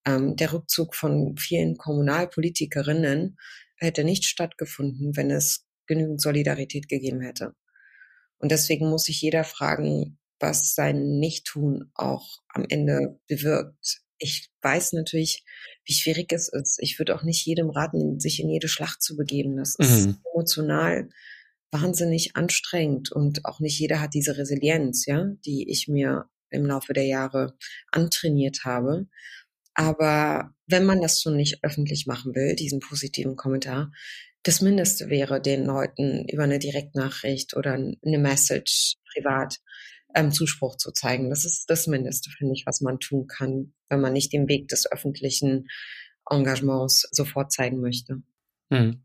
Ähm, 0.05 0.37
der 0.37 0.53
Rückzug 0.53 0.95
von 0.95 1.37
vielen 1.37 1.77
Kommunalpolitikerinnen 1.77 3.37
hätte 3.77 4.05
nicht 4.05 4.25
stattgefunden, 4.25 5.17
wenn 5.17 5.31
es 5.31 5.67
genügend 5.87 6.21
Solidarität 6.21 6.89
gegeben 6.89 7.21
hätte. 7.21 7.55
Und 8.39 8.51
deswegen 8.51 8.89
muss 8.89 9.05
sich 9.05 9.21
jeder 9.21 9.45
fragen, 9.45 10.19
was 10.39 10.75
sein 10.75 11.19
Nichttun 11.19 11.91
auch 11.95 12.41
am 12.49 12.65
Ende 12.69 13.19
bewirkt 13.29 14.03
ich 14.19 14.51
weiß 14.63 14.93
natürlich, 14.93 15.45
wie 15.87 15.95
schwierig 15.95 16.33
es 16.33 16.49
ist. 16.49 16.79
Ich 16.81 16.99
würde 16.99 17.15
auch 17.15 17.23
nicht 17.23 17.47
jedem 17.47 17.71
raten, 17.71 18.21
sich 18.21 18.41
in 18.41 18.51
jede 18.51 18.69
Schlacht 18.69 19.03
zu 19.03 19.17
begeben. 19.17 19.57
Das 19.57 19.77
ist 19.77 20.07
mhm. 20.07 20.19
emotional 20.33 21.09
wahnsinnig 21.71 22.37
anstrengend 22.37 23.13
und 23.13 23.45
auch 23.45 23.61
nicht 23.61 23.79
jeder 23.79 24.01
hat 24.01 24.15
diese 24.15 24.37
Resilienz, 24.37 25.07
ja, 25.07 25.27
die 25.45 25.71
ich 25.71 25.89
mir 25.89 26.29
im 26.51 26.65
Laufe 26.65 26.93
der 26.93 27.07
Jahre 27.07 27.57
antrainiert 27.91 28.65
habe. 28.65 29.07
Aber 29.75 30.55
wenn 30.67 30.85
man 30.85 31.03
das 31.03 31.21
so 31.21 31.31
nicht 31.31 31.63
öffentlich 31.63 32.07
machen 32.07 32.35
will, 32.35 32.57
diesen 32.57 32.81
positiven 32.81 33.37
Kommentar, 33.37 33.93
das 34.43 34.61
Mindeste 34.61 35.11
wäre, 35.11 35.41
den 35.41 35.65
Leuten 35.65 36.27
über 36.29 36.45
eine 36.45 36.59
Direktnachricht 36.59 37.57
oder 37.57 37.75
eine 37.75 38.19
Message 38.19 38.95
privat 39.13 39.59
ähm, 40.15 40.33
Zuspruch 40.33 40.77
zu 40.77 40.93
zeigen. 40.93 41.31
Das 41.31 41.45
ist 41.45 41.69
das 41.69 41.87
Mindeste, 41.87 42.31
finde 42.31 42.55
ich, 42.55 42.65
was 42.65 42.81
man 42.81 42.99
tun 43.01 43.27
kann, 43.27 43.75
wenn 43.89 44.01
man 44.01 44.13
nicht 44.13 44.33
den 44.33 44.49
Weg 44.49 44.69
des 44.69 44.91
öffentlichen 44.91 45.69
Engagements 46.29 47.09
sofort 47.13 47.53
zeigen 47.53 47.81
möchte. 47.81 48.23
Hm. 48.71 49.03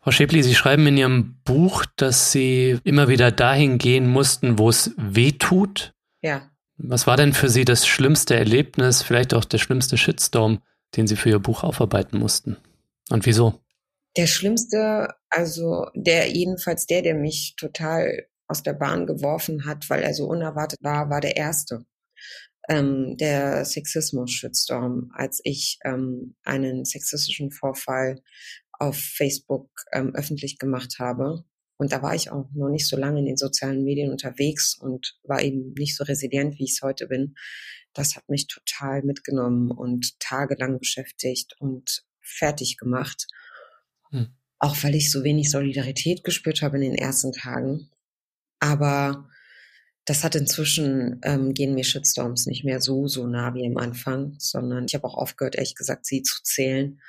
Frau 0.00 0.12
Schäbli, 0.12 0.42
Sie 0.42 0.54
schreiben 0.54 0.86
in 0.86 0.96
Ihrem 0.96 1.40
Buch, 1.44 1.84
dass 1.96 2.30
Sie 2.30 2.78
immer 2.84 3.08
wieder 3.08 3.32
dahin 3.32 3.78
gehen 3.78 4.08
mussten, 4.08 4.58
wo 4.58 4.68
es 4.68 4.92
weh 4.96 5.32
tut. 5.32 5.94
Ja. 6.22 6.48
Was 6.76 7.06
war 7.06 7.16
denn 7.16 7.32
für 7.32 7.48
Sie 7.48 7.64
das 7.64 7.86
schlimmste 7.86 8.36
Erlebnis, 8.36 9.02
vielleicht 9.02 9.34
auch 9.34 9.44
der 9.44 9.58
schlimmste 9.58 9.96
Shitstorm, 9.96 10.62
den 10.96 11.06
Sie 11.06 11.16
für 11.16 11.30
Ihr 11.30 11.38
Buch 11.38 11.64
aufarbeiten 11.64 12.18
mussten? 12.18 12.56
Und 13.10 13.26
wieso? 13.26 13.60
Der 14.16 14.26
schlimmste, 14.26 15.08
also 15.28 15.86
der 15.94 16.30
jedenfalls 16.30 16.86
der, 16.86 17.02
der 17.02 17.14
mich 17.14 17.54
total 17.56 18.26
aus 18.46 18.62
der 18.62 18.74
Bahn 18.74 19.06
geworfen 19.06 19.66
hat, 19.66 19.90
weil 19.90 20.02
er 20.02 20.14
so 20.14 20.26
unerwartet 20.26 20.78
war, 20.82 21.10
war 21.10 21.20
der 21.20 21.36
erste. 21.36 21.84
Ähm, 22.68 23.16
der 23.16 23.64
Sexismus-Shitstorm, 23.64 25.10
als 25.14 25.40
ich 25.44 25.78
ähm, 25.84 26.34
einen 26.42 26.84
sexistischen 26.84 27.50
Vorfall 27.50 28.22
auf 28.72 28.96
Facebook 28.96 29.70
ähm, 29.92 30.14
öffentlich 30.14 30.58
gemacht 30.58 30.96
habe. 30.98 31.44
Und 31.78 31.92
da 31.92 32.02
war 32.02 32.14
ich 32.14 32.30
auch 32.30 32.48
noch 32.54 32.70
nicht 32.70 32.88
so 32.88 32.96
lange 32.96 33.20
in 33.20 33.26
den 33.26 33.36
sozialen 33.36 33.84
Medien 33.84 34.10
unterwegs 34.10 34.76
und 34.78 35.18
war 35.24 35.42
eben 35.42 35.74
nicht 35.78 35.96
so 35.96 36.04
resilient, 36.04 36.58
wie 36.58 36.64
ich 36.64 36.72
es 36.72 36.82
heute 36.82 37.06
bin. 37.06 37.34
Das 37.92 38.16
hat 38.16 38.28
mich 38.28 38.46
total 38.46 39.02
mitgenommen 39.02 39.70
und 39.70 40.18
tagelang 40.18 40.78
beschäftigt 40.78 41.54
und 41.58 42.04
fertig 42.20 42.78
gemacht. 42.78 43.26
Hm. 44.10 44.28
Auch 44.58 44.76
weil 44.82 44.94
ich 44.94 45.12
so 45.12 45.22
wenig 45.22 45.50
Solidarität 45.50 46.24
gespürt 46.24 46.62
habe 46.62 46.76
in 46.76 46.82
den 46.82 46.94
ersten 46.94 47.32
Tagen 47.32 47.90
aber 48.60 49.28
das 50.06 50.22
hat 50.22 50.36
inzwischen, 50.36 51.20
ähm, 51.24 51.52
gehen 51.52 51.74
mir 51.74 51.84
Shitstorms 51.84 52.46
nicht 52.46 52.64
mehr 52.64 52.80
so, 52.80 53.08
so 53.08 53.26
nah 53.26 53.54
wie 53.54 53.66
am 53.66 53.76
Anfang, 53.76 54.36
sondern 54.38 54.86
ich 54.86 54.94
habe 54.94 55.04
auch 55.04 55.16
aufgehört, 55.16 55.56
ehrlich 55.56 55.74
gesagt, 55.74 56.06
sie 56.06 56.22
zu 56.22 56.42
zählen. 56.44 57.00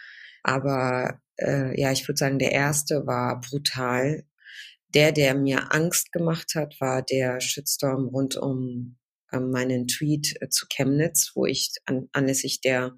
Aber 0.43 1.21
äh, 1.38 1.79
ja, 1.79 1.91
ich 1.91 2.07
würde 2.07 2.17
sagen, 2.17 2.39
der 2.39 2.51
erste 2.51 3.05
war 3.05 3.39
brutal. 3.39 4.25
Der, 4.95 5.12
der 5.12 5.36
mir 5.36 5.73
Angst 5.73 6.12
gemacht 6.12 6.55
hat, 6.55 6.79
war 6.79 7.03
der 7.03 7.39
Shitstorm 7.39 8.07
rund 8.07 8.36
um 8.36 8.97
äh, 9.31 9.39
meinen 9.39 9.88
Tweet 9.88 10.41
äh, 10.41 10.49
zu 10.49 10.65
Chemnitz, 10.67 11.33
wo 11.36 11.45
ich 11.45 11.73
an, 11.86 12.10
anlässlich 12.13 12.62
der 12.62 12.95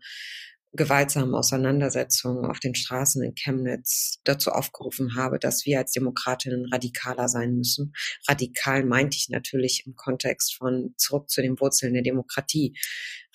gewaltsamen 0.73 1.33
Auseinandersetzungen 1.33 2.45
auf 2.45 2.59
den 2.59 2.75
Straßen 2.75 3.23
in 3.23 3.33
Chemnitz 3.33 4.19
dazu 4.23 4.51
aufgerufen 4.51 5.15
habe, 5.15 5.39
dass 5.39 5.65
wir 5.65 5.79
als 5.79 5.91
Demokratinnen 5.91 6.65
radikaler 6.71 7.27
sein 7.27 7.55
müssen. 7.55 7.93
Radikal 8.27 8.85
meinte 8.85 9.17
ich 9.17 9.29
natürlich 9.29 9.83
im 9.87 9.95
Kontext 9.95 10.55
von 10.55 10.93
zurück 10.97 11.29
zu 11.29 11.41
den 11.41 11.59
Wurzeln 11.59 11.93
der 11.93 12.03
Demokratie. 12.03 12.77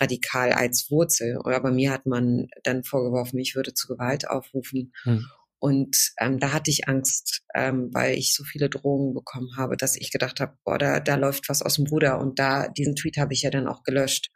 Radikal 0.01 0.53
als 0.53 0.91
Wurzel. 0.91 1.39
Aber 1.45 1.73
mir 1.73 1.91
hat 1.91 2.07
man 2.07 2.49
dann 2.63 2.85
vorgeworfen, 2.85 3.39
ich 3.39 3.57
würde 3.57 3.75
zu 3.75 3.89
Gewalt 3.89 4.29
aufrufen. 4.29 4.93
Hm. 5.03 5.27
Und 5.59 6.13
ähm, 6.21 6.39
da 6.39 6.53
hatte 6.53 6.71
ich 6.71 6.89
Angst, 6.89 7.43
ähm, 7.55 7.89
weil 7.93 8.19
ich 8.19 8.35
so 8.35 8.45
viele 8.45 8.69
Drohungen 8.69 9.15
bekommen 9.15 9.57
habe, 9.57 9.77
dass 9.77 9.97
ich 9.97 10.13
gedacht 10.13 10.39
habe, 10.39 10.59
boah, 10.63 10.79
da, 10.79 11.01
da 11.01 11.15
läuft 11.15 11.49
was 11.49 11.63
aus 11.63 11.77
dem 11.77 11.87
Ruder. 11.87 12.21
Und 12.21 12.39
da 12.39 12.69
diesen 12.69 12.95
Tweet 12.95 13.17
habe 13.17 13.33
ich 13.33 13.43
ja 13.43 13.51
dann 13.51 13.67
auch 13.67 13.83
gelöscht. 13.83 14.31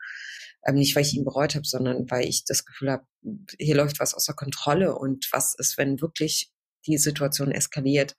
Ähm, 0.64 0.77
nicht, 0.77 0.94
weil 0.97 1.03
ich 1.03 1.14
ihn 1.14 1.25
bereut 1.25 1.55
habe, 1.55 1.66
sondern 1.66 2.11
weil 2.11 2.27
ich 2.27 2.44
das 2.44 2.64
Gefühl 2.64 2.90
habe, 2.90 3.05
hier 3.59 3.77
läuft 3.77 4.01
was 4.01 4.14
außer 4.14 4.35
Kontrolle 4.35 4.97
und 4.97 5.29
was 5.33 5.55
ist, 5.57 5.79
wenn 5.79 6.01
wirklich 6.01 6.51
die 6.87 6.99
Situation 6.99 7.51
eskaliert 7.51 8.16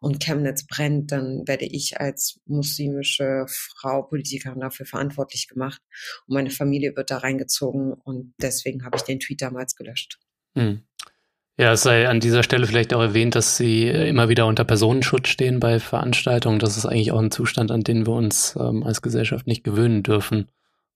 und 0.00 0.20
Chemnitz 0.20 0.66
brennt, 0.66 1.12
dann 1.12 1.46
werde 1.46 1.64
ich 1.64 2.00
als 2.00 2.40
muslimische 2.46 3.46
Frau 3.48 4.02
Politikerin 4.02 4.60
dafür 4.60 4.86
verantwortlich 4.86 5.48
gemacht 5.48 5.80
und 6.26 6.34
meine 6.34 6.50
Familie 6.50 6.96
wird 6.96 7.10
da 7.10 7.18
reingezogen 7.18 7.92
und 7.92 8.34
deswegen 8.40 8.84
habe 8.84 8.96
ich 8.96 9.02
den 9.02 9.20
Tweet 9.20 9.42
damals 9.42 9.74
gelöscht. 9.74 10.18
Hm. 10.56 10.82
Ja, 11.56 11.72
es 11.72 11.82
sei 11.82 12.08
an 12.08 12.20
dieser 12.20 12.42
Stelle 12.42 12.66
vielleicht 12.66 12.94
auch 12.94 13.02
erwähnt, 13.02 13.34
dass 13.34 13.58
Sie 13.58 13.86
immer 13.86 14.30
wieder 14.30 14.46
unter 14.46 14.64
Personenschutz 14.64 15.28
stehen 15.28 15.60
bei 15.60 15.78
Veranstaltungen. 15.78 16.58
Das 16.58 16.78
ist 16.78 16.86
eigentlich 16.86 17.12
auch 17.12 17.18
ein 17.18 17.30
Zustand, 17.30 17.70
an 17.70 17.82
den 17.82 18.06
wir 18.06 18.14
uns 18.14 18.56
ähm, 18.58 18.82
als 18.82 19.02
Gesellschaft 19.02 19.46
nicht 19.46 19.62
gewöhnen 19.62 20.02
dürfen 20.02 20.48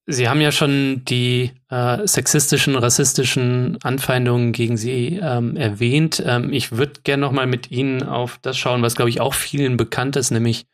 Sie 0.07 0.29
haben 0.29 0.40
ja 0.43 0.53
schon 0.53 1.03
die 1.07 1.53
äh, 1.71 2.07
sexistischen, 2.07 2.77
rassistischen 2.77 3.79
Anfeindungen 3.83 4.53
gegen 4.53 4.77
Sie 4.77 5.19
ähm, 5.23 5.57
erwähnt. 5.57 6.23
Ähm, 6.27 6.53
ich 6.53 6.73
würde 6.73 7.01
gerne 7.05 7.23
noch 7.23 7.33
mal 7.33 7.47
mit 7.47 7.71
Ihnen 7.71 8.03
auf 8.03 8.38
das 8.43 8.59
schauen, 8.59 8.83
was, 8.83 8.97
glaube 8.97 9.09
ich, 9.09 9.21
auch 9.21 9.33
vielen 9.33 9.79
bekannt 9.79 10.17
ist, 10.17 10.31
nämlich 10.31 10.67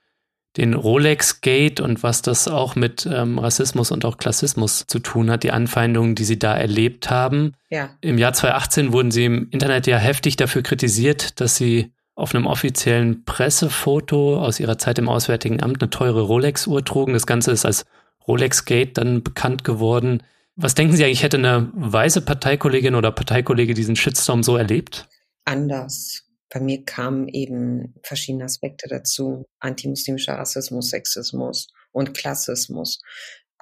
den 0.57 0.75
Rolex-Gate 0.75 1.79
und 1.79 2.03
was 2.03 2.23
das 2.23 2.49
auch 2.49 2.75
mit 2.75 3.09
ähm, 3.11 3.39
Rassismus 3.39 3.93
und 3.93 4.05
auch 4.05 4.19
Klassismus 4.19 4.85
zu 4.89 4.99
tun 4.99 5.31
hat, 5.31 5.45
die 5.45 5.53
Anfeindungen, 5.53 6.17
die 6.17 6.25
Sie 6.25 6.39
da 6.39 6.57
erlebt 6.57 7.09
haben. 7.09 7.53
Ja. 7.69 7.91
Im 8.01 8.19
Jahr 8.19 8.33
2018 8.33 8.93
wurden 8.93 9.13
Sie 9.13 9.27
im 9.27 9.49
Internet 9.51 9.87
ja 9.87 9.97
heftig 9.97 10.35
dafür 10.37 10.63
kritisiert, 10.63 11.41
dass 11.41 11.55
Sie 11.55 11.93
auf 12.17 12.35
einem 12.35 12.47
offiziellen 12.47 13.25
Pressefoto 13.25 14.41
aus 14.41 14.59
Ihrer 14.59 14.77
Zeit 14.77 14.99
im 14.99 15.09
Auswärtigen 15.09 15.63
Amt 15.63 15.81
eine 15.81 15.89
teure 15.89 16.23
Rolex-Uhr 16.23 16.85
trugen. 16.85 17.13
Das 17.13 17.27
Ganze 17.27 17.53
ist 17.53 17.65
als 17.65 17.85
Rolex 18.27 18.65
Gate 18.65 18.99
dann 18.99 19.23
bekannt 19.23 19.65
geworden. 19.65 20.23
Was 20.57 20.75
denken 20.75 20.97
Sie 20.97 21.05
eigentlich, 21.05 21.23
hätte 21.23 21.39
eine 21.39 21.71
weiße 21.75 22.23
Parteikollegin 22.23 22.95
oder 22.95 23.13
Parteikollege 23.13 23.75
diesen 23.75 23.97
Shitstorm 23.97 24.43
so 24.43 24.57
erlebt? 24.57 25.09
Anders. 25.45 26.27
Bei 26.53 26.61
mir 26.61 26.85
kamen 26.85 27.29
eben 27.29 27.95
verschiedene 28.03 28.45
Aspekte 28.45 28.89
dazu. 28.89 29.47
Antimuslimischer 29.61 30.35
Rassismus, 30.35 30.91
Sexismus 30.91 31.69
und 31.93 32.13
Klassismus. 32.13 33.01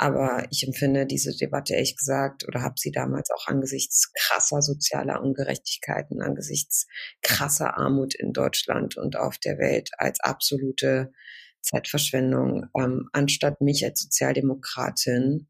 Aber 0.01 0.47
ich 0.51 0.65
empfinde 0.65 1.07
diese 1.07 1.37
Debatte 1.37 1.75
ehrlich 1.75 1.97
gesagt 1.97 2.47
oder 2.47 2.63
habe 2.63 2.77
sie 2.77 2.93
damals 2.93 3.31
auch 3.31 3.49
angesichts 3.49 4.13
krasser 4.15 4.63
sozialer 4.63 5.21
Ungerechtigkeiten, 5.21 6.23
angesichts 6.23 6.87
krasser 7.21 7.77
Armut 7.77 8.15
in 8.15 8.33
Deutschland 8.33 8.97
und 8.97 9.17
auf 9.17 9.39
der 9.39 9.59
Welt 9.59 9.91
als 9.99 10.21
absolute 10.21 11.13
Zeitverschwendung, 11.69 12.67
ähm, 12.79 13.09
anstatt 13.13 13.61
mich 13.61 13.85
als 13.85 14.01
Sozialdemokratin 14.01 15.49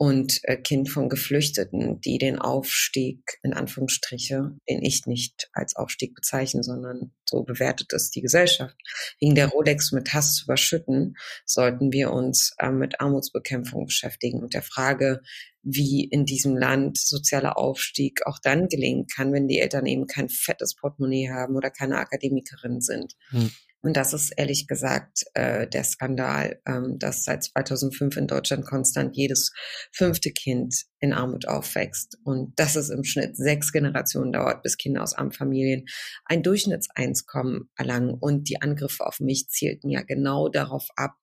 und 0.00 0.40
äh, 0.44 0.56
Kind 0.56 0.88
von 0.88 1.10
Geflüchteten, 1.10 2.00
die 2.00 2.16
den 2.16 2.38
Aufstieg 2.38 3.38
in 3.42 3.52
Anführungsstriche, 3.52 4.56
den 4.66 4.82
ich 4.82 5.04
nicht 5.04 5.50
als 5.52 5.76
Aufstieg 5.76 6.14
bezeichne, 6.14 6.62
sondern 6.62 7.12
so 7.28 7.42
bewertet 7.42 7.92
es 7.92 8.10
die 8.10 8.22
Gesellschaft, 8.22 8.74
wegen 9.20 9.34
der 9.34 9.48
Rolex 9.48 9.92
mit 9.92 10.14
Hass 10.14 10.36
zu 10.36 10.44
überschütten, 10.44 11.16
sollten 11.44 11.92
wir 11.92 12.12
uns 12.12 12.54
äh, 12.58 12.70
mit 12.70 12.98
Armutsbekämpfung 12.98 13.84
beschäftigen 13.84 14.42
und 14.42 14.54
der 14.54 14.62
Frage, 14.62 15.20
wie 15.62 16.04
in 16.04 16.24
diesem 16.24 16.56
Land 16.56 16.96
sozialer 16.96 17.58
Aufstieg 17.58 18.26
auch 18.26 18.38
dann 18.42 18.68
gelingen 18.68 19.06
kann, 19.06 19.34
wenn 19.34 19.48
die 19.48 19.58
Eltern 19.58 19.84
eben 19.84 20.06
kein 20.06 20.30
fettes 20.30 20.76
Portemonnaie 20.76 21.28
haben 21.28 21.56
oder 21.56 21.68
keine 21.68 21.98
Akademikerin 21.98 22.80
sind. 22.80 23.16
Hm. 23.28 23.50
Und 23.82 23.96
das 23.96 24.12
ist 24.12 24.32
ehrlich 24.36 24.66
gesagt 24.66 25.24
äh, 25.34 25.66
der 25.66 25.84
Skandal, 25.84 26.60
ähm, 26.66 26.98
dass 26.98 27.24
seit 27.24 27.44
2005 27.44 28.16
in 28.16 28.26
Deutschland 28.26 28.66
konstant 28.66 29.16
jedes 29.16 29.52
fünfte 29.92 30.30
Kind 30.32 30.84
in 31.00 31.14
Armut 31.14 31.48
aufwächst 31.48 32.18
und 32.24 32.52
dass 32.58 32.76
es 32.76 32.90
im 32.90 33.04
Schnitt 33.04 33.36
sechs 33.36 33.72
Generationen 33.72 34.32
dauert, 34.32 34.62
bis 34.62 34.76
Kinder 34.76 35.02
aus 35.02 35.14
armen 35.14 35.32
Familien 35.32 35.86
ein 36.26 36.42
Durchschnittseinkommen 36.42 37.70
erlangen. 37.74 38.14
Und 38.20 38.48
die 38.48 38.60
Angriffe 38.60 39.06
auf 39.06 39.18
mich 39.18 39.48
zielten 39.48 39.88
ja 39.88 40.02
genau 40.02 40.48
darauf 40.48 40.88
ab. 40.96 41.16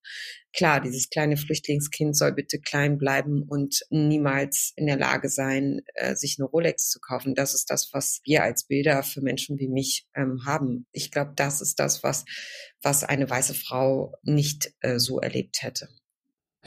Klar, 0.53 0.81
dieses 0.81 1.09
kleine 1.09 1.37
Flüchtlingskind 1.37 2.17
soll 2.17 2.33
bitte 2.33 2.59
klein 2.59 2.97
bleiben 2.97 3.43
und 3.43 3.81
niemals 3.91 4.73
in 4.75 4.87
der 4.87 4.97
Lage 4.97 5.29
sein, 5.29 5.81
äh, 5.93 6.15
sich 6.15 6.37
eine 6.39 6.47
Rolex 6.47 6.89
zu 6.89 6.99
kaufen. 6.99 7.35
Das 7.35 7.53
ist 7.53 7.69
das, 7.69 7.89
was 7.93 8.21
wir 8.23 8.41
als 8.41 8.65
Bilder 8.65 9.03
für 9.03 9.21
Menschen 9.21 9.59
wie 9.59 9.67
mich 9.67 10.07
ähm, 10.15 10.41
haben. 10.45 10.87
Ich 10.91 11.11
glaube, 11.11 11.33
das 11.35 11.61
ist 11.61 11.79
das, 11.79 12.01
was, 12.01 12.25
was 12.81 13.03
eine 13.03 13.29
weiße 13.29 13.53
Frau 13.53 14.15
nicht 14.23 14.73
äh, 14.79 14.97
so 14.97 15.19
erlebt 15.19 15.61
hätte. 15.61 15.89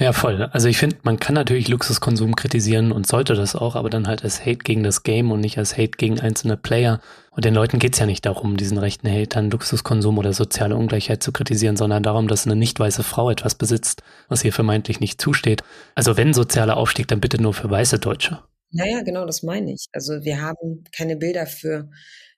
Ja, 0.00 0.14
voll. 0.14 0.44
Also 0.44 0.66
ich 0.66 0.78
finde, 0.78 0.96
man 1.02 1.20
kann 1.20 1.34
natürlich 1.34 1.68
Luxuskonsum 1.68 2.34
kritisieren 2.34 2.90
und 2.90 3.06
sollte 3.06 3.34
das 3.34 3.54
auch, 3.54 3.76
aber 3.76 3.90
dann 3.90 4.08
halt 4.08 4.24
als 4.24 4.40
Hate 4.40 4.60
gegen 4.64 4.82
das 4.82 5.02
Game 5.02 5.30
und 5.30 5.40
nicht 5.40 5.58
als 5.58 5.76
Hate 5.76 5.98
gegen 5.98 6.18
einzelne 6.18 6.56
Player. 6.56 7.02
Und 7.32 7.44
den 7.44 7.52
Leuten 7.52 7.78
geht's 7.78 7.98
ja 7.98 8.06
nicht 8.06 8.24
darum, 8.24 8.56
diesen 8.56 8.78
rechten 8.78 9.10
Hatern 9.10 9.50
Luxuskonsum 9.50 10.16
oder 10.16 10.32
soziale 10.32 10.74
Ungleichheit 10.74 11.22
zu 11.22 11.32
kritisieren, 11.32 11.76
sondern 11.76 12.02
darum, 12.02 12.28
dass 12.28 12.46
eine 12.46 12.56
nicht 12.56 12.80
weiße 12.80 13.02
Frau 13.02 13.28
etwas 13.30 13.56
besitzt, 13.56 14.02
was 14.28 14.42
ihr 14.42 14.54
vermeintlich 14.54 15.00
nicht 15.00 15.20
zusteht. 15.20 15.62
Also 15.94 16.16
wenn 16.16 16.32
sozialer 16.32 16.78
Aufstieg, 16.78 17.06
dann 17.08 17.20
bitte 17.20 17.40
nur 17.40 17.52
für 17.52 17.70
weiße 17.70 17.98
Deutsche. 17.98 18.42
Naja, 18.70 19.02
genau, 19.02 19.26
das 19.26 19.42
meine 19.42 19.70
ich. 19.70 19.84
Also 19.92 20.24
wir 20.24 20.40
haben 20.40 20.84
keine 20.96 21.16
Bilder 21.16 21.46
für, 21.46 21.90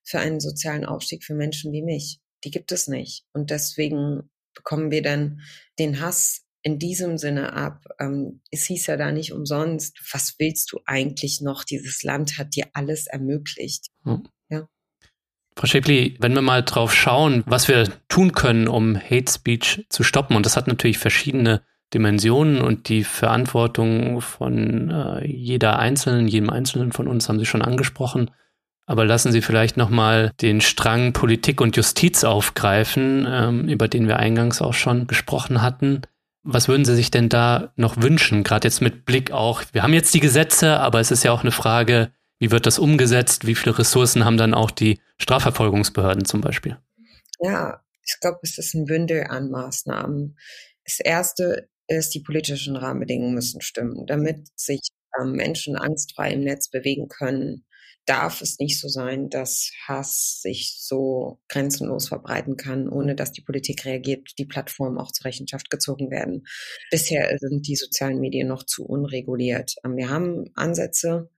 für 0.02 0.18
einen 0.18 0.40
sozialen 0.40 0.84
Aufstieg 0.84 1.22
für 1.22 1.34
Menschen 1.34 1.72
wie 1.72 1.82
mich. 1.82 2.18
Die 2.42 2.50
gibt 2.50 2.72
es 2.72 2.88
nicht. 2.88 3.22
Und 3.32 3.50
deswegen 3.50 4.28
bekommen 4.52 4.90
wir 4.90 5.02
dann 5.02 5.42
den 5.78 6.00
Hass 6.00 6.42
in 6.62 6.78
diesem 6.78 7.18
Sinne 7.18 7.52
ab. 7.52 7.84
Ähm, 7.98 8.40
es 8.50 8.64
hieß 8.64 8.86
ja 8.86 8.96
da 8.96 9.12
nicht 9.12 9.32
umsonst, 9.32 10.00
was 10.12 10.36
willst 10.38 10.72
du 10.72 10.80
eigentlich 10.86 11.40
noch? 11.40 11.64
Dieses 11.64 12.02
Land 12.02 12.38
hat 12.38 12.54
dir 12.54 12.66
alles 12.72 13.06
ermöglicht. 13.06 13.88
Hm. 14.04 14.22
Ja. 14.48 14.68
Frau 15.56 15.66
Schäbli, 15.66 16.16
wenn 16.20 16.34
wir 16.34 16.42
mal 16.42 16.62
drauf 16.62 16.94
schauen, 16.94 17.42
was 17.46 17.68
wir 17.68 17.88
tun 18.08 18.32
können, 18.32 18.68
um 18.68 18.96
Hate 18.96 19.30
Speech 19.30 19.86
zu 19.88 20.02
stoppen, 20.02 20.36
und 20.36 20.46
das 20.46 20.56
hat 20.56 20.68
natürlich 20.68 20.98
verschiedene 20.98 21.62
Dimensionen 21.92 22.62
und 22.62 22.88
die 22.88 23.04
Verantwortung 23.04 24.20
von 24.20 24.90
äh, 24.90 25.26
jeder 25.26 25.78
Einzelnen, 25.78 26.26
jedem 26.26 26.48
Einzelnen 26.48 26.92
von 26.92 27.06
uns 27.06 27.28
haben 27.28 27.38
Sie 27.38 27.46
schon 27.46 27.62
angesprochen. 27.62 28.30
Aber 28.86 29.04
lassen 29.04 29.30
Sie 29.30 29.42
vielleicht 29.42 29.76
nochmal 29.76 30.32
den 30.40 30.60
Strang 30.60 31.12
Politik 31.12 31.60
und 31.60 31.76
Justiz 31.76 32.24
aufgreifen, 32.24 33.26
ähm, 33.28 33.68
über 33.68 33.88
den 33.88 34.08
wir 34.08 34.18
eingangs 34.18 34.62
auch 34.62 34.74
schon 34.74 35.06
gesprochen 35.06 35.62
hatten. 35.62 36.02
Was 36.44 36.68
würden 36.68 36.84
Sie 36.84 36.96
sich 36.96 37.10
denn 37.10 37.28
da 37.28 37.72
noch 37.76 38.00
wünschen, 38.02 38.42
gerade 38.42 38.66
jetzt 38.66 38.80
mit 38.80 39.04
Blick 39.04 39.30
auch, 39.30 39.62
wir 39.72 39.82
haben 39.82 39.94
jetzt 39.94 40.12
die 40.12 40.20
Gesetze, 40.20 40.80
aber 40.80 41.00
es 41.00 41.10
ist 41.10 41.22
ja 41.22 41.32
auch 41.32 41.42
eine 41.42 41.52
Frage, 41.52 42.10
wie 42.40 42.50
wird 42.50 42.66
das 42.66 42.80
umgesetzt, 42.80 43.46
wie 43.46 43.54
viele 43.54 43.78
Ressourcen 43.78 44.24
haben 44.24 44.36
dann 44.36 44.52
auch 44.52 44.72
die 44.72 45.00
Strafverfolgungsbehörden 45.18 46.24
zum 46.24 46.40
Beispiel? 46.40 46.76
Ja, 47.38 47.80
ich 48.04 48.18
glaube, 48.20 48.40
es 48.42 48.58
ist 48.58 48.74
ein 48.74 48.86
Bündel 48.86 49.28
an 49.28 49.50
Maßnahmen. 49.50 50.36
Das 50.84 50.98
erste 50.98 51.68
ist, 51.86 52.14
die 52.14 52.20
politischen 52.20 52.76
Rahmenbedingungen 52.76 53.34
müssen 53.34 53.60
stimmen, 53.60 54.06
damit 54.06 54.48
sich 54.56 54.80
ähm, 55.20 55.32
Menschen 55.32 55.76
angstfrei 55.76 56.32
im 56.32 56.40
Netz 56.40 56.68
bewegen 56.68 57.08
können, 57.08 57.64
darf 58.06 58.40
es 58.40 58.58
nicht 58.58 58.80
so 58.80 58.88
sein, 58.88 59.30
dass 59.30 59.70
Hass 59.86 60.40
sich 60.42 60.76
so 60.78 61.40
grenzenlos 61.48 62.08
verbreiten 62.08 62.56
kann, 62.56 62.88
ohne 62.88 63.14
dass 63.14 63.32
die 63.32 63.42
Politik 63.42 63.84
reagiert, 63.84 64.30
die 64.38 64.44
Plattformen 64.44 64.98
auch 64.98 65.12
zur 65.12 65.26
Rechenschaft 65.26 65.70
gezogen 65.70 66.10
werden. 66.10 66.44
Bisher 66.90 67.36
sind 67.38 67.66
die 67.68 67.76
sozialen 67.76 68.20
Medien 68.20 68.48
noch 68.48 68.64
zu 68.64 68.84
unreguliert. 68.84 69.74
Ähm, 69.84 69.96
wir 69.96 70.08
haben 70.08 70.50
Ansätze 70.54 71.30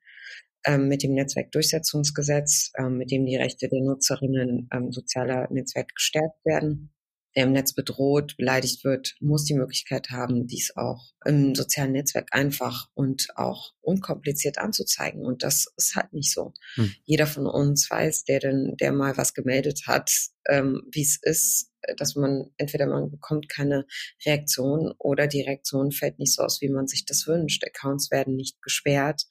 ähm, 0.65 0.89
mit 0.89 1.03
dem 1.03 1.13
Netzwerkdurchsetzungsgesetz, 1.13 2.73
ähm, 2.79 2.97
mit 2.97 3.11
dem 3.11 3.27
die 3.27 3.37
Rechte 3.37 3.69
der 3.69 3.83
Nutzerinnen 3.83 4.69
sozialer 4.91 5.49
Netzwerke 5.51 5.93
gestärkt 5.95 6.45
werden 6.45 6.95
der 7.37 7.45
im 7.45 7.53
Netz 7.53 7.73
bedroht, 7.73 8.37
beleidigt 8.37 8.85
wird, 8.85 9.15
muss 9.21 9.45
die 9.45 9.55
Möglichkeit 9.55 10.11
haben, 10.11 10.47
dies 10.47 10.77
auch 10.77 11.13
im 11.25 11.55
sozialen 11.55 11.93
Netzwerk 11.93 12.29
einfach 12.33 12.89
und 12.95 13.29
auch 13.37 13.73
unkompliziert 13.81 14.59
anzuzeigen. 14.59 15.25
Und 15.25 15.43
das 15.43 15.73
ist 15.77 15.97
halt 15.97 16.13
nicht 16.13 16.33
so. 16.33 16.53
Hm. 16.75 16.93
Jeder 17.05 17.27
von 17.27 17.47
uns 17.47 17.91
weiß, 17.91 18.25
der 18.25 18.41
denn, 18.41 18.77
der 18.79 18.93
mal 18.93 19.17
was 19.17 19.35
gemeldet 19.35 19.83
hat, 19.87 20.11
ähm, 20.49 20.83
wie 20.93 21.03
es 21.03 21.19
ist, 21.23 21.71
dass 21.97 22.15
man 22.17 22.51
entweder 22.57 22.87
man 22.87 23.11
bekommt 23.11 23.49
keine 23.49 23.87
Reaktion 24.25 24.93
oder 24.99 25.27
die 25.27 25.43
Reaktion 25.43 25.93
fällt 25.93 26.19
nicht 26.19 26.35
so 26.35 26.43
aus, 26.43 26.61
wie 26.61 26.69
man 26.69 26.87
sich 26.87 27.05
das 27.05 27.27
wünscht. 27.27 27.65
Accounts 27.65 28.11
werden 28.11 28.37
nicht 28.37 28.63
gesperrt. 28.63 29.27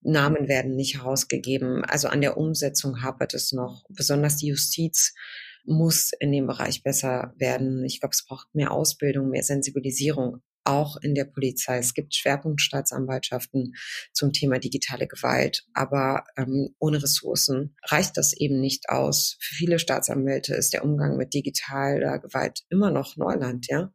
Namen 0.00 0.48
werden 0.48 0.74
nicht 0.74 0.96
herausgegeben. 0.96 1.84
Also 1.84 2.08
an 2.08 2.20
der 2.20 2.36
Umsetzung 2.36 3.02
hapert 3.02 3.34
es 3.34 3.52
noch. 3.52 3.84
Besonders 3.88 4.36
die 4.36 4.48
Justiz 4.48 5.14
muss 5.64 6.12
in 6.18 6.32
dem 6.32 6.46
Bereich 6.46 6.82
besser 6.82 7.32
werden. 7.36 7.84
Ich 7.84 8.00
glaube, 8.00 8.12
es 8.12 8.24
braucht 8.24 8.54
mehr 8.54 8.72
Ausbildung, 8.72 9.28
mehr 9.28 9.42
Sensibilisierung, 9.42 10.42
auch 10.64 10.96
in 10.96 11.14
der 11.14 11.24
Polizei. 11.24 11.78
Es 11.78 11.94
gibt 11.94 12.14
Schwerpunktstaatsanwaltschaften 12.14 13.74
zum 14.12 14.32
Thema 14.32 14.58
digitale 14.58 15.06
Gewalt, 15.06 15.64
aber 15.74 16.24
ähm, 16.36 16.74
ohne 16.78 17.02
Ressourcen 17.02 17.76
reicht 17.84 18.16
das 18.16 18.32
eben 18.32 18.60
nicht 18.60 18.88
aus. 18.88 19.36
Für 19.40 19.54
viele 19.54 19.78
Staatsanwälte 19.78 20.54
ist 20.54 20.72
der 20.72 20.84
Umgang 20.84 21.16
mit 21.16 21.34
digitaler 21.34 22.18
Gewalt 22.18 22.60
immer 22.68 22.90
noch 22.90 23.16
Neuland, 23.16 23.66
ja. 23.68 23.92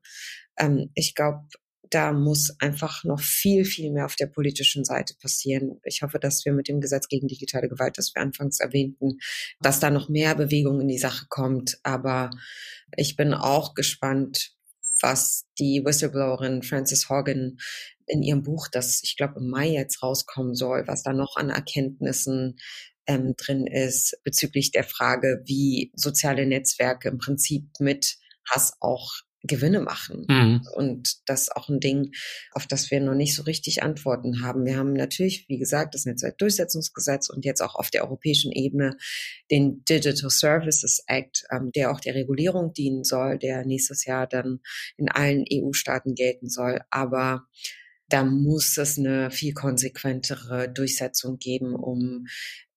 Ähm, 0.57 0.91
ich 0.95 1.15
glaube, 1.15 1.47
da 1.89 2.11
muss 2.11 2.55
einfach 2.59 3.03
noch 3.03 3.19
viel, 3.19 3.65
viel 3.65 3.91
mehr 3.91 4.05
auf 4.05 4.15
der 4.15 4.27
politischen 4.27 4.85
Seite 4.85 5.15
passieren. 5.21 5.79
Ich 5.83 6.01
hoffe, 6.01 6.19
dass 6.19 6.45
wir 6.45 6.53
mit 6.53 6.67
dem 6.67 6.81
Gesetz 6.81 7.07
gegen 7.07 7.27
digitale 7.27 7.69
Gewalt, 7.69 7.97
das 7.97 8.13
wir 8.15 8.21
anfangs 8.21 8.59
erwähnten, 8.59 9.19
dass 9.59 9.79
da 9.79 9.89
noch 9.89 10.09
mehr 10.09 10.35
Bewegung 10.35 10.81
in 10.81 10.87
die 10.87 10.97
Sache 10.97 11.25
kommt. 11.29 11.79
Aber 11.83 12.29
ich 12.95 13.15
bin 13.15 13.33
auch 13.33 13.73
gespannt, 13.73 14.51
was 15.01 15.45
die 15.59 15.83
Whistleblowerin 15.83 16.63
Frances 16.63 17.09
Horgan 17.09 17.57
in 18.07 18.23
ihrem 18.23 18.43
Buch, 18.43 18.67
das 18.71 19.01
ich 19.03 19.17
glaube 19.17 19.39
im 19.39 19.49
Mai 19.49 19.69
jetzt 19.69 20.01
rauskommen 20.01 20.55
soll, 20.55 20.87
was 20.87 21.03
da 21.03 21.13
noch 21.13 21.35
an 21.35 21.49
Erkenntnissen 21.49 22.57
ähm, 23.05 23.35
drin 23.37 23.67
ist 23.67 24.19
bezüglich 24.23 24.71
der 24.71 24.83
Frage, 24.83 25.41
wie 25.45 25.91
soziale 25.95 26.45
Netzwerke 26.45 27.09
im 27.09 27.17
Prinzip 27.17 27.65
mit 27.79 28.17
Hass 28.49 28.73
auch 28.79 29.13
Gewinne 29.43 29.79
machen. 29.81 30.25
Mhm. 30.27 30.61
Und 30.73 31.17
das 31.25 31.43
ist 31.43 31.55
auch 31.55 31.69
ein 31.69 31.79
Ding, 31.79 32.11
auf 32.51 32.67
das 32.67 32.91
wir 32.91 32.99
noch 32.99 33.13
nicht 33.13 33.35
so 33.35 33.43
richtig 33.43 33.83
Antworten 33.83 34.41
haben. 34.41 34.65
Wir 34.65 34.77
haben 34.77 34.93
natürlich, 34.93 35.45
wie 35.47 35.57
gesagt, 35.57 35.93
das 35.93 36.05
Netzwerkdurchsetzungsgesetz 36.05 37.29
und 37.29 37.45
jetzt 37.45 37.61
auch 37.61 37.75
auf 37.75 37.89
der 37.89 38.03
europäischen 38.03 38.51
Ebene 38.51 38.97
den 39.51 39.83
Digital 39.85 40.29
Services 40.29 41.03
Act, 41.07 41.43
ähm, 41.51 41.71
der 41.71 41.91
auch 41.91 41.99
der 41.99 42.15
Regulierung 42.15 42.73
dienen 42.73 43.03
soll, 43.03 43.37
der 43.37 43.65
nächstes 43.65 44.05
Jahr 44.05 44.27
dann 44.27 44.59
in 44.97 45.09
allen 45.09 45.45
EU-Staaten 45.51 46.15
gelten 46.15 46.49
soll. 46.49 46.81
Aber 46.89 47.45
da 48.09 48.23
muss 48.23 48.77
es 48.77 48.97
eine 48.97 49.31
viel 49.31 49.53
konsequentere 49.53 50.69
Durchsetzung 50.69 51.37
geben, 51.37 51.75
um 51.75 52.25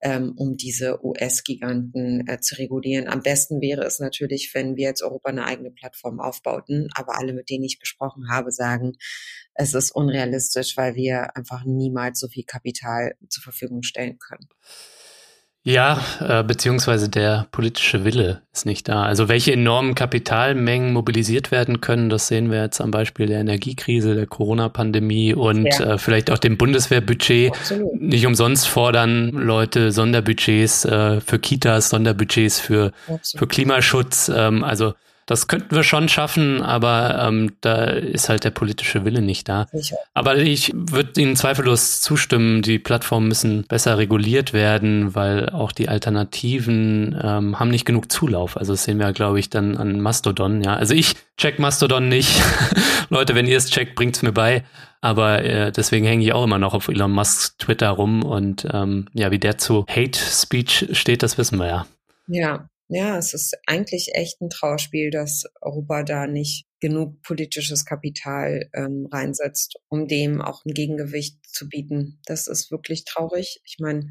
ähm, 0.02 0.32
um 0.36 0.56
diese 0.56 1.04
US-Giganten 1.04 2.26
äh, 2.26 2.40
zu 2.40 2.56
regulieren. 2.56 3.08
Am 3.08 3.22
besten 3.22 3.60
wäre 3.60 3.84
es 3.84 3.98
natürlich, 3.98 4.50
wenn 4.54 4.76
wir 4.76 4.88
als 4.88 5.02
Europa 5.02 5.28
eine 5.28 5.44
eigene 5.44 5.70
Plattform 5.70 6.20
aufbauten, 6.20 6.88
aber 6.94 7.18
alle, 7.18 7.34
mit 7.34 7.50
denen 7.50 7.64
ich 7.64 7.78
gesprochen 7.78 8.30
habe, 8.30 8.50
sagen, 8.50 8.96
es 9.54 9.74
ist 9.74 9.90
unrealistisch, 9.90 10.76
weil 10.76 10.94
wir 10.94 11.36
einfach 11.36 11.64
niemals 11.64 12.18
so 12.18 12.28
viel 12.28 12.44
Kapital 12.44 13.14
zur 13.28 13.42
Verfügung 13.42 13.82
stellen 13.82 14.18
können. 14.18 14.48
Ja, 15.62 16.00
äh, 16.26 16.42
beziehungsweise 16.42 17.10
der 17.10 17.46
politische 17.52 18.04
Wille 18.04 18.40
ist 18.50 18.64
nicht 18.64 18.88
da. 18.88 19.02
Also 19.02 19.28
welche 19.28 19.52
enormen 19.52 19.94
Kapitalmengen 19.94 20.94
mobilisiert 20.94 21.50
werden 21.50 21.82
können, 21.82 22.08
das 22.08 22.28
sehen 22.28 22.50
wir 22.50 22.62
jetzt 22.62 22.80
am 22.80 22.90
Beispiel 22.90 23.26
der 23.26 23.40
Energiekrise, 23.40 24.14
der 24.14 24.26
Corona-Pandemie 24.26 25.34
und 25.34 25.66
ja. 25.66 25.94
äh, 25.94 25.98
vielleicht 25.98 26.30
auch 26.30 26.38
dem 26.38 26.56
Bundeswehrbudget. 26.56 27.52
Absolut. 27.52 28.00
Nicht 28.00 28.24
umsonst 28.24 28.68
fordern 28.68 29.28
Leute 29.32 29.92
Sonderbudgets 29.92 30.86
äh, 30.86 31.20
für 31.20 31.38
Kitas, 31.38 31.90
Sonderbudgets 31.90 32.58
für, 32.58 32.92
für 33.36 33.46
Klimaschutz. 33.46 34.32
Ähm, 34.34 34.64
also 34.64 34.94
das 35.30 35.46
könnten 35.46 35.76
wir 35.76 35.84
schon 35.84 36.08
schaffen, 36.08 36.60
aber 36.60 37.24
ähm, 37.24 37.52
da 37.60 37.84
ist 37.84 38.28
halt 38.28 38.42
der 38.42 38.50
politische 38.50 39.04
Wille 39.04 39.22
nicht 39.22 39.48
da. 39.48 39.68
Sicher. 39.72 39.96
Aber 40.12 40.36
ich 40.36 40.72
würde 40.74 41.20
Ihnen 41.20 41.36
zweifellos 41.36 42.00
zustimmen, 42.00 42.62
die 42.62 42.80
Plattformen 42.80 43.28
müssen 43.28 43.62
besser 43.62 43.96
reguliert 43.96 44.52
werden, 44.52 45.14
weil 45.14 45.48
auch 45.50 45.70
die 45.70 45.88
Alternativen 45.88 47.16
ähm, 47.22 47.60
haben 47.60 47.70
nicht 47.70 47.84
genug 47.84 48.10
Zulauf. 48.10 48.56
Also 48.56 48.72
das 48.72 48.82
sehen 48.82 48.98
wir, 48.98 49.12
glaube 49.12 49.38
ich, 49.38 49.48
dann 49.48 49.76
an 49.76 50.00
Mastodon. 50.00 50.64
Ja, 50.64 50.74
also 50.74 50.94
ich 50.94 51.14
check 51.36 51.60
Mastodon 51.60 52.08
nicht. 52.08 52.42
Leute, 53.08 53.36
wenn 53.36 53.46
ihr 53.46 53.58
es 53.58 53.70
checkt, 53.70 53.94
bringt's 53.94 54.22
mir 54.22 54.32
bei. 54.32 54.64
Aber 55.00 55.44
äh, 55.44 55.70
deswegen 55.70 56.06
hänge 56.06 56.24
ich 56.24 56.32
auch 56.32 56.42
immer 56.42 56.58
noch 56.58 56.74
auf 56.74 56.88
Elon 56.88 57.12
Musks 57.12 57.56
Twitter 57.56 57.90
rum 57.90 58.24
und 58.24 58.66
ähm, 58.72 59.06
ja, 59.12 59.30
wie 59.30 59.38
der 59.38 59.58
zu 59.58 59.86
Hate 59.88 60.18
Speech 60.18 60.88
steht, 60.90 61.22
das 61.22 61.38
wissen 61.38 61.56
wir 61.60 61.68
ja. 61.68 61.86
Ja, 62.26 62.68
ja, 62.92 63.16
es 63.18 63.34
ist 63.34 63.56
eigentlich 63.66 64.14
echt 64.14 64.40
ein 64.40 64.50
Trauerspiel, 64.50 65.10
dass 65.10 65.44
Europa 65.60 66.02
da 66.02 66.26
nicht 66.26 66.66
genug 66.80 67.22
politisches 67.22 67.84
Kapital 67.84 68.68
ähm, 68.74 69.06
reinsetzt, 69.12 69.76
um 69.88 70.08
dem 70.08 70.40
auch 70.40 70.64
ein 70.64 70.74
Gegengewicht 70.74 71.38
zu 71.46 71.68
bieten. 71.68 72.18
Das 72.24 72.48
ist 72.48 72.72
wirklich 72.72 73.04
traurig. 73.04 73.60
Ich 73.64 73.76
meine, 73.78 74.10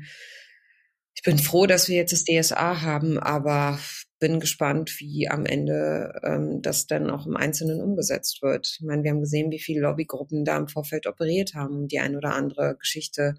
ich 1.14 1.24
bin 1.24 1.38
froh, 1.38 1.66
dass 1.66 1.90
wir 1.90 1.98
jetzt 1.98 2.14
das 2.14 2.24
DSA 2.24 2.82
haben, 2.82 3.20
aber 3.20 3.80
bin 4.20 4.40
gespannt, 4.40 5.00
wie 5.00 5.30
am 5.30 5.46
Ende 5.46 6.14
ähm, 6.24 6.62
das 6.62 6.88
dann 6.88 7.10
auch 7.10 7.26
im 7.26 7.38
Einzelnen 7.38 7.82
umgesetzt 7.82 8.42
wird. 8.42 8.78
Ich 8.80 8.86
meine, 8.86 9.04
wir 9.04 9.12
haben 9.12 9.22
gesehen, 9.22 9.52
wie 9.52 9.60
viele 9.60 9.82
Lobbygruppen 9.82 10.46
da 10.46 10.58
im 10.58 10.68
Vorfeld 10.68 11.08
operiert 11.08 11.54
haben, 11.56 11.76
um 11.76 11.88
die 11.88 12.00
ein 12.00 12.16
oder 12.16 12.36
andere 12.36 12.76
Geschichte 12.78 13.36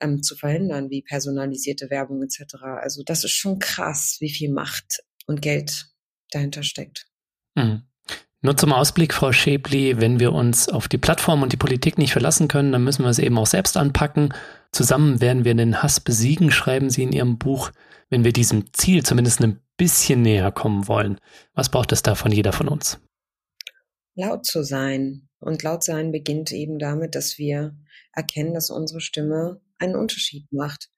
ähm, 0.00 0.22
zu 0.22 0.36
verhindern, 0.36 0.90
wie 0.90 1.02
personalisierte 1.02 1.90
Werbung 1.90 2.22
etc. 2.22 2.54
Also 2.80 3.02
das 3.04 3.24
ist 3.24 3.32
schon 3.32 3.58
krass, 3.58 4.16
wie 4.20 4.30
viel 4.30 4.52
Macht 4.52 5.02
und 5.26 5.42
Geld 5.42 5.88
dahinter 6.30 6.62
steckt. 6.62 7.06
Mhm. 7.54 7.82
Nur 8.42 8.56
zum 8.56 8.72
Ausblick, 8.72 9.12
Frau 9.12 9.32
Schäbli, 9.32 10.00
wenn 10.00 10.18
wir 10.18 10.32
uns 10.32 10.70
auf 10.70 10.88
die 10.88 10.96
Plattform 10.96 11.42
und 11.42 11.52
die 11.52 11.58
Politik 11.58 11.98
nicht 11.98 12.12
verlassen 12.12 12.48
können, 12.48 12.72
dann 12.72 12.82
müssen 12.82 13.02
wir 13.02 13.10
es 13.10 13.18
eben 13.18 13.36
auch 13.36 13.46
selbst 13.46 13.76
anpacken. 13.76 14.32
Zusammen 14.72 15.20
werden 15.20 15.44
wir 15.44 15.54
den 15.54 15.82
Hass 15.82 16.00
besiegen, 16.00 16.50
schreiben 16.50 16.88
Sie 16.88 17.02
in 17.02 17.12
Ihrem 17.12 17.36
Buch. 17.36 17.70
Wenn 18.10 18.24
wir 18.24 18.32
diesem 18.32 18.72
Ziel 18.74 19.04
zumindest 19.04 19.40
ein 19.40 19.60
bisschen 19.76 20.22
näher 20.22 20.50
kommen 20.50 20.88
wollen, 20.88 21.18
was 21.54 21.70
braucht 21.70 21.92
es 21.92 22.02
da 22.02 22.16
von 22.16 22.32
jeder 22.32 22.52
von 22.52 22.68
uns? 22.68 22.98
Laut 24.14 24.44
zu 24.44 24.62
sein. 24.64 25.28
Und 25.38 25.62
laut 25.62 25.82
sein 25.82 26.12
beginnt 26.12 26.52
eben 26.52 26.78
damit, 26.78 27.14
dass 27.14 27.38
wir 27.38 27.74
erkennen, 28.12 28.52
dass 28.52 28.68
unsere 28.68 29.00
Stimme 29.00 29.62
einen 29.78 29.96
Unterschied 29.96 30.52
macht. 30.52 30.90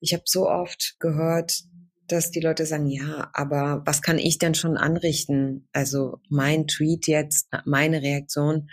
Ich 0.00 0.12
habe 0.12 0.22
so 0.26 0.48
oft 0.48 0.96
gehört, 1.00 1.62
dass 2.06 2.30
die 2.30 2.40
Leute 2.40 2.64
sagen, 2.64 2.86
ja, 2.86 3.30
aber 3.32 3.82
was 3.84 4.02
kann 4.02 4.18
ich 4.18 4.38
denn 4.38 4.54
schon 4.54 4.76
anrichten? 4.76 5.68
Also 5.72 6.20
mein 6.28 6.66
Tweet 6.66 7.06
jetzt, 7.06 7.48
meine 7.64 8.02
Reaktion 8.02 8.70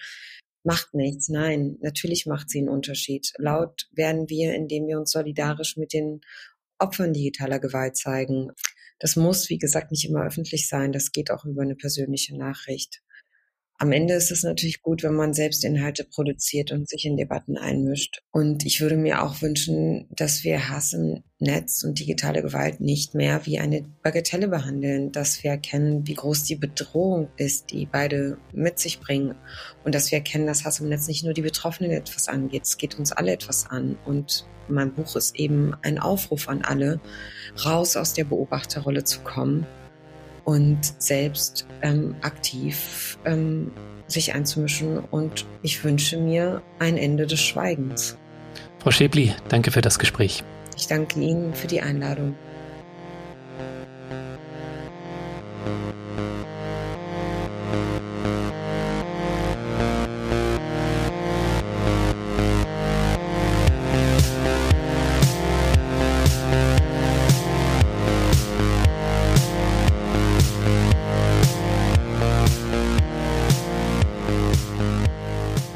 macht 0.64 0.94
nichts. 0.94 1.30
Nein, 1.30 1.78
natürlich 1.82 2.26
macht 2.26 2.50
sie 2.50 2.60
einen 2.60 2.70
Unterschied. 2.70 3.34
Laut 3.38 3.88
werden 3.92 4.30
wir, 4.30 4.54
indem 4.54 4.88
wir 4.88 5.00
uns 5.00 5.12
solidarisch 5.12 5.78
mit 5.78 5.94
den 5.94 6.22
Opfern 6.80 7.14
digitaler 7.14 7.60
Gewalt 7.60 7.98
zeigen. 7.98 8.52
Das 9.00 9.16
muss, 9.16 9.50
wie 9.50 9.58
gesagt, 9.58 9.92
nicht 9.92 10.08
immer 10.08 10.26
öffentlich 10.26 10.68
sein. 10.68 10.92
Das 10.92 11.12
geht 11.12 11.32
auch 11.32 11.46
über 11.46 11.62
eine 11.64 11.76
persönliche 11.76 12.38
Nachricht. 12.38 13.02
Am 13.78 13.92
Ende 13.92 14.14
ist 14.14 14.32
es 14.32 14.44
natürlich 14.44 14.82
gut, 14.82 15.04
wenn 15.04 15.16
man 15.16 15.34
selbst 15.34 15.66
Inhalte 15.66 16.06
produziert 16.06 16.72
und 16.72 16.88
sich 16.88 17.06
in 17.06 17.18
Debatten 17.18 17.58
einmischt. 17.58 18.22
Und 18.32 18.66
ich 18.66 18.80
würde 18.80 18.96
mir 18.96 19.22
auch 19.22 19.42
wünschen, 19.42 20.08
dass 20.12 20.46
wir 20.46 20.70
Hass 20.70 20.94
im 20.94 21.24
Netz 21.40 21.84
und 21.84 22.00
digitale 22.00 22.42
Gewalt 22.42 22.80
nicht 22.80 23.16
mehr 23.16 23.46
wie 23.46 23.60
eine 23.60 23.84
Bagatelle 24.02 24.48
behandeln, 24.48 25.12
dass 25.12 25.44
wir 25.44 25.52
erkennen, 25.52 26.08
wie 26.08 26.14
groß 26.14 26.44
die 26.44 26.56
Bedrohung 26.56 27.28
ist, 27.36 27.72
die 27.72 27.86
beide 27.86 28.38
mit 28.54 28.80
sich 28.80 29.02
bringen. 29.02 29.36
Und 29.84 29.94
dass 29.94 30.10
wir 30.10 30.20
erkennen, 30.20 30.48
dass 30.48 30.64
Hass 30.64 30.80
im 30.80 30.88
Netz 30.88 31.10
nicht 31.10 31.26
nur 31.26 31.34
die 31.34 31.42
Betroffenen 31.42 31.92
etwas 31.92 32.30
angeht, 32.30 32.64
es 32.64 32.78
geht 32.78 32.98
uns 32.98 33.12
alle 33.12 33.34
etwas 33.34 33.70
an. 33.70 33.98
Und 34.06 34.48
mein 34.70 34.94
Buch 34.94 35.18
ist 35.18 35.36
eben 35.36 35.74
ein 35.82 36.00
Aufruf 36.00 36.48
an 36.48 36.64
alle, 36.64 37.02
raus 37.66 37.98
aus 37.98 38.14
der 38.14 38.24
Beobachterrolle 38.24 39.04
zu 39.04 39.20
kommen 39.20 39.68
und 40.46 40.80
selbst 41.00 41.68
ähm, 41.82 42.16
aktiv 42.22 43.18
ähm, 43.26 43.72
sich 44.08 44.34
einzumischen. 44.34 45.00
Und 45.00 45.46
ich 45.62 45.84
wünsche 45.84 46.18
mir 46.18 46.62
ein 46.80 46.98
Ende 46.98 47.28
des 47.28 47.42
Schweigens. 47.42 48.18
Frau 48.80 48.92
Schäbli, 48.92 49.34
danke 49.50 49.72
für 49.72 49.82
das 49.82 50.00
Gespräch. 50.00 50.44
Ich 50.78 50.88
danke 50.88 51.20
Ihnen 51.20 51.54
für 51.54 51.68
die 51.68 51.82
Einladung. 51.82 52.36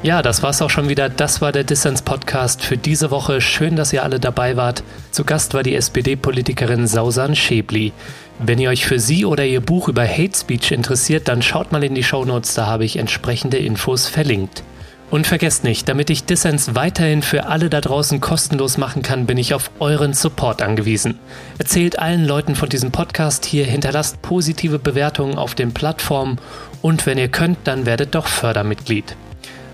Ja, 0.01 0.21
das 0.21 0.41
war's 0.41 0.61
auch 0.61 0.69
schon 0.69 0.87
wieder. 0.87 1.09
Das 1.09 1.41
war 1.41 1.51
der 1.51 1.65
Dissens 1.65 2.01
Podcast 2.01 2.63
für 2.63 2.77
diese 2.77 3.11
Woche. 3.11 3.41
Schön, 3.41 3.75
dass 3.75 3.91
ihr 3.91 4.01
alle 4.01 4.21
dabei 4.21 4.55
wart. 4.55 4.81
Zu 5.11 5.25
Gast 5.25 5.53
war 5.53 5.61
die 5.61 5.75
SPD-Politikerin 5.75 6.87
Sausan 6.87 7.35
Schäbli. 7.35 7.91
Wenn 8.39 8.59
ihr 8.59 8.69
euch 8.69 8.85
für 8.85 8.97
sie 8.97 9.25
oder 9.25 9.45
ihr 9.45 9.59
Buch 9.59 9.89
über 9.89 10.07
Hate 10.07 10.37
Speech 10.37 10.71
interessiert, 10.71 11.27
dann 11.27 11.41
schaut 11.41 11.73
mal 11.73 11.83
in 11.83 11.95
die 11.95 12.03
Shownotes, 12.03 12.53
da 12.53 12.65
habe 12.65 12.85
ich 12.85 12.95
entsprechende 12.95 13.57
Infos 13.57 14.07
verlinkt. 14.07 14.63
Und 15.11 15.27
vergesst 15.27 15.65
nicht, 15.65 15.89
damit 15.89 16.09
ich 16.09 16.23
Dissens 16.23 16.75
weiterhin 16.75 17.21
für 17.21 17.47
alle 17.47 17.69
da 17.69 17.81
draußen 17.81 18.21
kostenlos 18.21 18.77
machen 18.77 19.01
kann, 19.01 19.25
bin 19.25 19.37
ich 19.37 19.53
auf 19.53 19.69
euren 19.79 20.13
Support 20.13 20.61
angewiesen. 20.61 21.19
Erzählt 21.57 21.99
allen 21.99 22.23
Leuten 22.23 22.55
von 22.55 22.69
diesem 22.69 22.91
Podcast 22.91 23.43
hier, 23.43 23.65
hinterlasst 23.65 24.21
positive 24.21 24.79
Bewertungen 24.79 25.37
auf 25.37 25.55
den 25.55 25.73
Plattformen 25.73 26.37
und 26.81 27.05
wenn 27.05 27.17
ihr 27.17 27.27
könnt, 27.27 27.57
dann 27.65 27.85
werdet 27.85 28.15
doch 28.15 28.27
Fördermitglied. 28.27 29.17